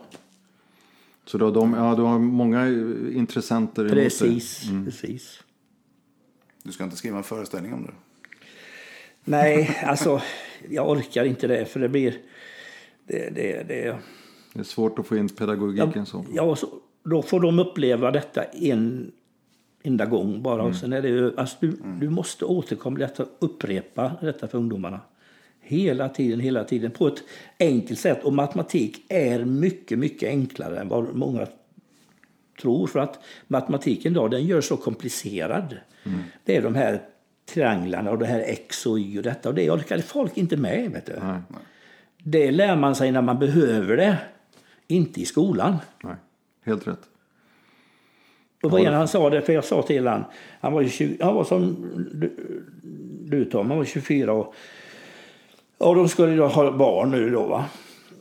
[1.24, 2.68] Så då, de, ja, du har många
[3.12, 4.04] intressenter emot dig.
[4.04, 5.42] Precis, precis.
[6.62, 7.92] Du ska inte skriva en föreställning om det.
[9.24, 10.20] Nej, alltså
[10.68, 12.14] jag orkar inte det, för det blir...
[13.06, 13.96] Det, det, det,
[14.52, 16.24] Det är svårt att få in pedagogiken så.
[16.32, 16.68] Ja, så,
[17.04, 19.12] då får de uppleva detta en
[19.82, 20.62] enda gång bara.
[20.62, 25.00] Och sen är det ju, alltså, du, du måste återkomma detta, upprepa detta för ungdomarna.
[25.60, 26.90] Hela tiden, hela tiden.
[26.90, 27.22] På ett
[27.58, 28.24] enkelt sätt.
[28.24, 31.46] Och matematik är mycket, mycket enklare än vad många
[32.60, 32.86] tror.
[32.86, 35.76] För att matematiken idag, den gör så komplicerad.
[36.44, 37.02] Det är de här
[37.54, 39.48] trianglarna och det här x och y och detta.
[39.48, 40.90] Och det orkar folk inte med.
[40.90, 41.12] Vet du.
[41.22, 41.40] Nej.
[42.18, 44.16] Det lär man sig när man behöver det.
[44.86, 45.76] Inte i skolan.
[46.02, 46.14] Nej.
[46.64, 47.00] Helt rätt.
[48.62, 50.24] Och vad han sa det, för jag sa till han,
[50.60, 51.76] han var, ju 20, han var som
[52.12, 52.36] du,
[53.20, 54.54] du Tom, han var 24 år.
[55.78, 57.64] Och de skulle då ha barn nu då va.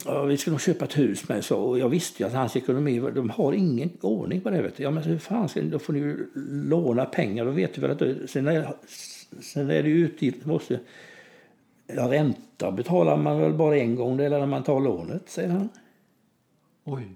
[0.06, 1.60] Och vi skulle köpa ett hus med så.
[1.60, 4.84] Och jag visste ju att hans ekonomi, de har ingen ordning på det vet du.
[4.84, 6.30] Ja men hur fan ska ni, då får ni ju
[6.70, 7.46] låna pengar.
[7.46, 8.74] Då vet du väl att sen, är,
[9.42, 10.80] sen är det ju utgift, måste,
[11.88, 15.50] ja ränta betalar man väl bara en gång det eller när man tar lånet, säger
[15.50, 15.70] han.
[16.84, 17.08] Oj.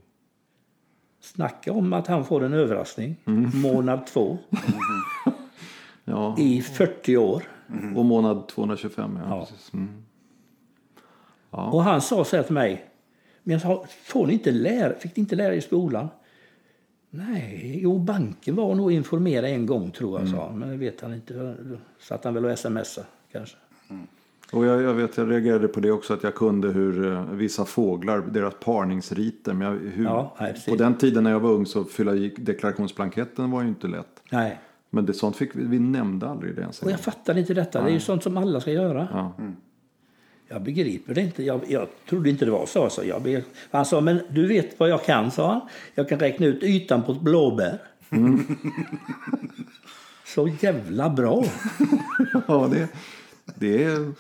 [1.20, 3.16] Snacka om att han får en överraskning.
[3.54, 4.38] Månad två.
[6.06, 6.36] Ja.
[6.40, 7.44] i 40 år.
[7.96, 9.20] Och månad 225.
[9.24, 9.46] Ja, Ja.
[9.46, 9.74] Precis.
[9.74, 10.04] Mm.
[11.50, 12.86] Och han sa så här till mig.
[13.44, 16.08] Men jag sa, får ni inte lära, fick ni inte lära i skolan?
[17.16, 20.60] Nej, jo banken var nog informerad en gång tror jag, sa han.
[20.60, 21.34] Men det vet han inte.
[21.34, 23.56] Då satt han väl och smsade kanske.
[24.54, 27.66] Och jag, jag vet, jag reagerade på det också att jag kunde hur eh, vissa
[27.66, 29.54] fåglar, deras parningsriter.
[29.54, 32.34] Men jag, hur, Ja, nej, på den tiden när jag var ung så fylla i
[32.38, 34.24] deklarationsblanketten var ju inte lätt.
[34.32, 34.60] Nej.
[34.90, 36.82] Men det, sånt fick vi, vi nämnde aldrig det ens.
[36.82, 37.82] Och jag fattar inte detta.
[37.82, 39.08] Det är ju sånt som alla ska göra.
[39.12, 39.34] Ja.
[40.54, 41.44] Jag begriper det inte.
[41.44, 42.90] Jag, jag trodde inte det var så.
[42.90, 45.62] så jag han sa, men du vet vad jag kan, sa han.
[45.96, 47.82] Jag kan räkna ut ytan på ett blåbär.
[50.26, 51.46] så jävla bra.
[52.48, 52.88] ja, det,
[53.56, 54.14] det är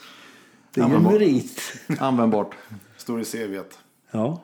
[0.73, 1.61] Det är ju en merit.
[1.99, 2.55] användbart.
[2.97, 3.79] Står i CVt.
[4.11, 4.41] Ja.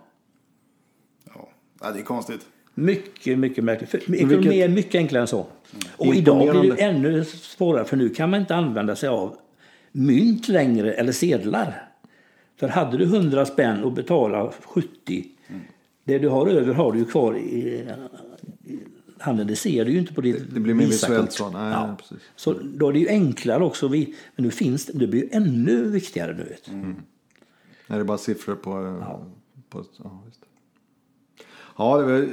[1.81, 1.91] Ja.
[1.91, 2.45] det är konstigt.
[2.73, 4.09] Mycket, mycket märkligt.
[4.09, 5.47] Ekonomi är mycket enklare än så.
[5.97, 9.37] Och idag blir det ännu svårare för nu kan man inte använda sig av
[9.91, 11.89] mynt längre eller sedlar.
[12.55, 15.25] För hade du 100 spänn och betalar 70,
[16.03, 17.85] det du har över har du kvar i
[19.17, 19.47] handen.
[19.47, 21.49] Det ser du ju inte på ditt Det blir mer visuellt så.
[21.49, 21.95] Nej, Ja.
[21.99, 22.17] precis.
[22.35, 23.87] Så då är det ju enklare också.
[23.87, 26.43] Vi, men nu finns det, det blir ju ännu viktigare nu.
[26.43, 26.65] Vet.
[26.65, 26.71] du.
[26.71, 26.95] Nej,
[27.87, 28.71] det är bara siffror på...
[29.01, 29.25] Ja,
[29.69, 30.47] på, ja, just det.
[31.77, 32.27] ja det, var,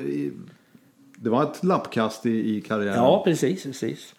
[1.19, 2.95] det var ett lappkast i, i karriären.
[2.95, 4.15] Ja, precis, precis.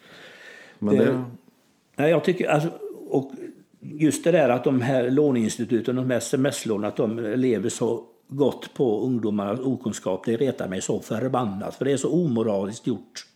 [0.78, 1.24] men det, det-
[1.96, 2.70] Nej, jag tycker, alltså,
[3.10, 3.32] och
[3.80, 8.74] just det där att de här låneinstituten, de här sms-lånen, att de lever så gott
[8.74, 11.74] på ungdomarnas okunskap, det retar mig så förbannat.
[11.74, 13.26] För det är så omoraliskt gjort.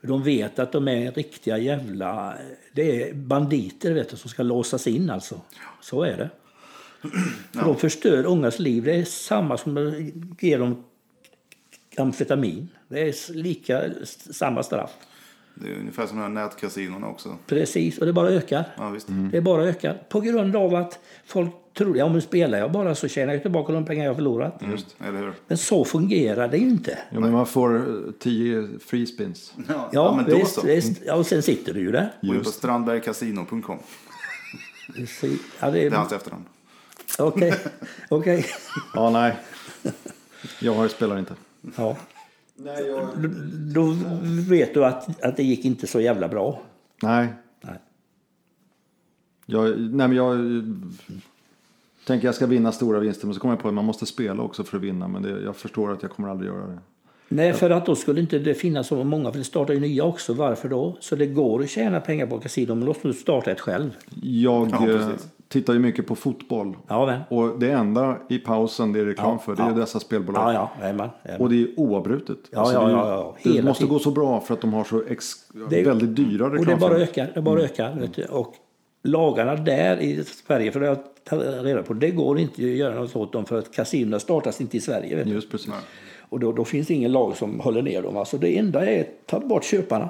[0.00, 2.34] För De vet att de är riktiga jävla...
[2.72, 5.40] Det är banditer vet du, som ska låsas in alltså.
[5.80, 6.30] Så är det.
[7.52, 8.84] För De förstör ungas liv.
[8.84, 10.84] Det är samma som att ge dem
[11.96, 12.68] amfetamin.
[12.88, 13.82] Det är lika,
[14.30, 14.90] samma straff.
[15.54, 17.36] Det är ungefär som de här nätkasinorna också.
[17.46, 18.64] Precis, och det bara ökar.
[18.76, 19.06] Ja, visst.
[19.32, 20.02] Det bara ökar.
[20.08, 23.72] På grund av att folk tror ja, men spelar jag bara så tjänar jag tillbaka
[23.72, 24.62] de pengar jag har förlorat.
[24.70, 25.32] Just, eller hur?
[25.46, 26.98] Men så fungerar det ju inte.
[27.10, 29.54] ja, men man får eh, tio free spins.
[29.68, 30.66] Ja, Ja, men då visst, så.
[30.66, 31.02] visst.
[31.06, 32.12] Ja, och sen sitter du ju där.
[32.22, 33.78] Gå in på strandbergcasino.com.
[35.60, 35.90] Ja, det Det är är...
[35.90, 36.44] hans efternamn.
[37.18, 37.54] Okej,
[38.08, 38.46] okej.
[38.94, 39.36] Ja, nej.
[40.60, 41.34] Jag spelar inte.
[41.76, 41.96] Ja.
[42.64, 43.10] Då,
[43.74, 43.94] då
[44.48, 46.60] vet du att, att det gick inte så jävla bra.
[47.02, 47.28] Nej.
[47.60, 47.78] Nej.
[49.46, 50.38] Jag, nej men jag
[52.06, 53.26] tänker jag ska vinna stora vinster.
[53.26, 55.08] Men så kommer jag på att man måste spela också för att vinna.
[55.08, 56.78] Men det, jag förstår att jag kommer aldrig göra det.
[57.28, 60.04] Nej, för att då skulle inte det finnas så många, för det startar ju nya
[60.04, 60.34] också.
[60.34, 60.96] Varför då?
[61.00, 63.90] Så det går att tjäna pengar på kasino, men då måste du starta ett själv.
[64.22, 65.28] Jag Ja, precis.
[65.52, 66.76] Tittar ju mycket på fotboll.
[66.88, 67.20] Ja, men.
[67.38, 69.74] Och det enda i pausen det är reklam Ja, för det är ja.
[69.74, 70.42] dessa spelbolag.
[70.42, 71.40] Ja, ja, jajamän, jajamän.
[71.42, 72.38] Och det är oavbrutet.
[72.50, 73.52] Ja, ja, det, är ju- ja, ja.
[73.52, 73.92] det måste tiden.
[73.94, 75.24] gå så bra för att de har så ex,
[75.70, 76.88] Det väldigt dyra Och det reklamfilmer.
[76.94, 77.30] bara ökar.
[77.34, 78.24] Det bara ökar vet du.
[78.24, 78.54] Och
[79.02, 82.68] lagarna där i Sverige, för det har jag tagit reda på, det går inte att
[82.68, 85.16] göra något åt dem för att kasinona startas inte i Sverige.
[85.16, 85.32] Vet du.
[85.32, 85.70] Just precis.
[86.28, 88.16] Och då, då finns det ingen lag som håller ner dem.
[88.16, 90.08] Alltså det enda är att ta bort köparna.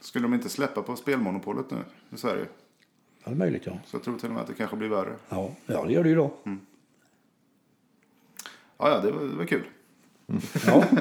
[0.00, 1.76] Skulle de inte släppa på spelmonopolet nu
[2.14, 2.44] i Sverige?
[3.26, 3.72] Ja, det är möjligt ja.
[3.86, 5.12] Så jag tror till och med att det kanske blir värre.
[5.28, 6.30] Ja, ja det gör det ju då.
[8.78, 9.62] Ja, ja, det var, det var kul.
[10.66, 10.84] Ja,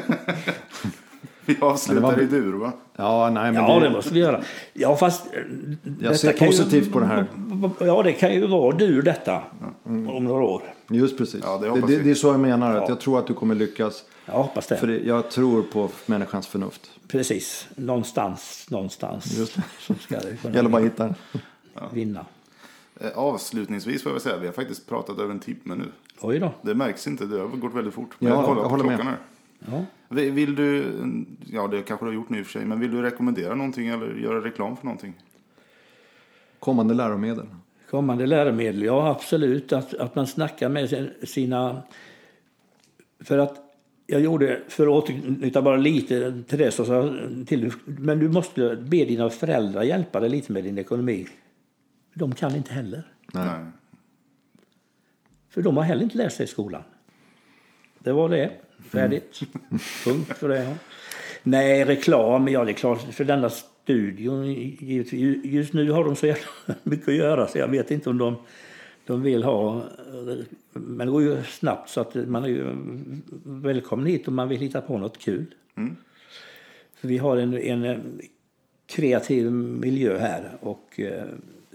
[1.45, 2.71] Vi avslutar var- i dur, va?
[2.95, 4.43] Ja, nej, men ja det, det måste vi göra.
[4.73, 5.25] Ja, fast...
[5.33, 5.41] eh,
[5.83, 7.25] detta ser kan ju- positivt på det här.
[7.79, 9.43] Ja, det kan ju vara du detta
[9.83, 10.61] om några år.
[10.89, 11.41] Just precis.
[11.43, 12.69] Ja, det det, det, är så jag menar.
[12.75, 12.89] Att Ja.
[12.89, 14.03] jag tror att du kommer lyckas.
[14.25, 14.77] Jag hoppas det.
[14.77, 16.89] För jag tror på människans förnuft.
[17.07, 17.67] Precis.
[17.75, 19.37] Någonstans, någonstans.
[19.37, 19.63] Just det.
[19.79, 21.15] Så ska det kunna Gäller bara att hitta den.
[21.93, 22.25] Vinna.
[22.99, 25.85] Eh, Avslutningsvis får jag väl säga, vi har faktiskt pratat över en timme nu.
[26.21, 26.51] Oj då.
[26.61, 28.15] Det märks inte, det har gått väldigt fort.
[28.19, 28.95] Ja, jag kollar jag på håller med.
[28.99, 29.77] klockan här.
[29.77, 29.85] Ja.
[30.09, 30.85] Vi- Vill du,
[31.51, 33.55] ja det kanske du har gjort nu i och för sig, men vill du rekommendera
[33.55, 35.13] någonting eller göra reklam för någonting?
[36.59, 37.45] Kommande läromedel.
[37.89, 39.73] Kommande läromedel, ja absolut.
[39.73, 41.81] Att, att man snackar med sin- sina...
[43.19, 43.61] För att
[44.07, 47.13] jag gjorde, för att återknyta bara lite till det, så sa
[47.47, 51.27] till men du måste be dina föräldrar hjälpa dig lite med din ekonomi.
[52.17, 53.03] De kan inte heller.
[53.33, 53.65] Nej.
[55.49, 56.83] För de har heller inte lärt sig i skolan.
[57.99, 58.51] Det var det.
[58.79, 59.39] Färdigt.
[60.03, 60.75] Punkt för det.
[61.43, 62.47] Nej, reklam.
[62.47, 63.13] Ja, det är klart.
[63.13, 64.53] För denna studion.
[65.43, 66.45] Just nu har de så jävla
[66.83, 68.35] mycket att göra så jag vet inte om de,
[69.05, 69.83] de vill ha...
[70.73, 72.75] Men det går ju snabbt så att man är ju
[73.43, 75.45] välkommen hit om man vill hitta på något kul.
[76.95, 78.21] För vi har en, en
[78.85, 81.25] kreativ miljö här och eh,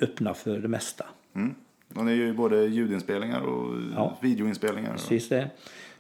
[0.03, 1.05] öppna för det mesta.
[1.35, 1.55] Mm.
[1.95, 4.19] Och ni är ju både ljudinspelningar och Ja.
[4.21, 4.93] videoinspelningar.
[4.93, 5.51] Precis det.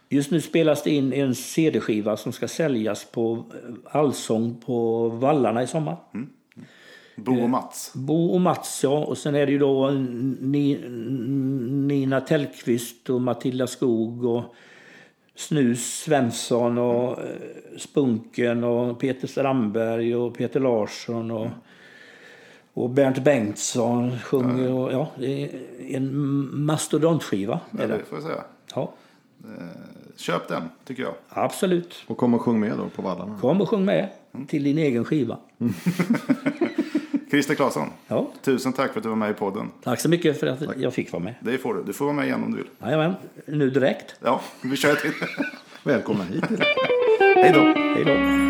[0.08, 5.62] Just nu spelas det in en CD-skiva som ska säljas på eh, Allsång på Vallarna
[5.62, 5.96] i sommar.
[7.16, 7.92] Bo och Mats.
[7.94, 9.04] Bo och Mats, ja.
[9.04, 9.90] Och sen är det ju då
[10.40, 10.78] Ni,
[11.86, 14.54] Nina Tellqvist och Matilda Skog och
[15.34, 17.26] Snus Svensson och eh,
[17.78, 21.48] Spunken och Peter Strandberg och Peter Larsson och,
[22.82, 24.72] och Bernt Bengtsson sjunger.
[24.72, 25.50] Och, ja, det är
[25.96, 27.60] en mastodontskiva.
[27.78, 28.44] Ja, det får jag säga.
[28.74, 28.92] Ja,
[29.44, 29.64] Eh,
[30.16, 31.12] Köp den, tycker jag.
[31.28, 31.94] absolut.
[32.06, 33.38] Och kom och sjung med då på vallarna.
[33.40, 34.08] Kom och sjung med
[34.48, 35.38] till din egen skiva.
[37.30, 39.70] Christer Claesson, Ja, tusen tack för att du var med i podden.
[39.84, 41.34] tack så mycket för att jag fick vara med.
[41.40, 41.82] Det får du.
[41.82, 42.66] Du får vara med igen om du vill.
[42.82, 43.14] Jajamän,
[43.46, 44.14] nu direkt.
[44.24, 45.12] Ja, vi kör till.
[45.84, 46.44] Välkomna hit.
[47.20, 47.60] Hej då.
[47.80, 48.49] Hej då.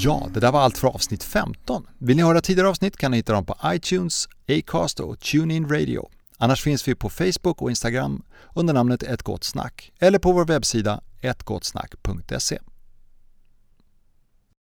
[0.00, 1.86] Ja, det där var allt för avsnitt 15.
[1.98, 6.08] Vill ni höra tidigare avsnitt kan ni hitta dem på iTunes, Acast och TuneIn Radio.
[6.36, 8.22] Annars finns vi på Facebook och Instagram
[8.54, 12.58] under namnet Ett Gott Snack eller på vår webbsida ettgottsnack.se.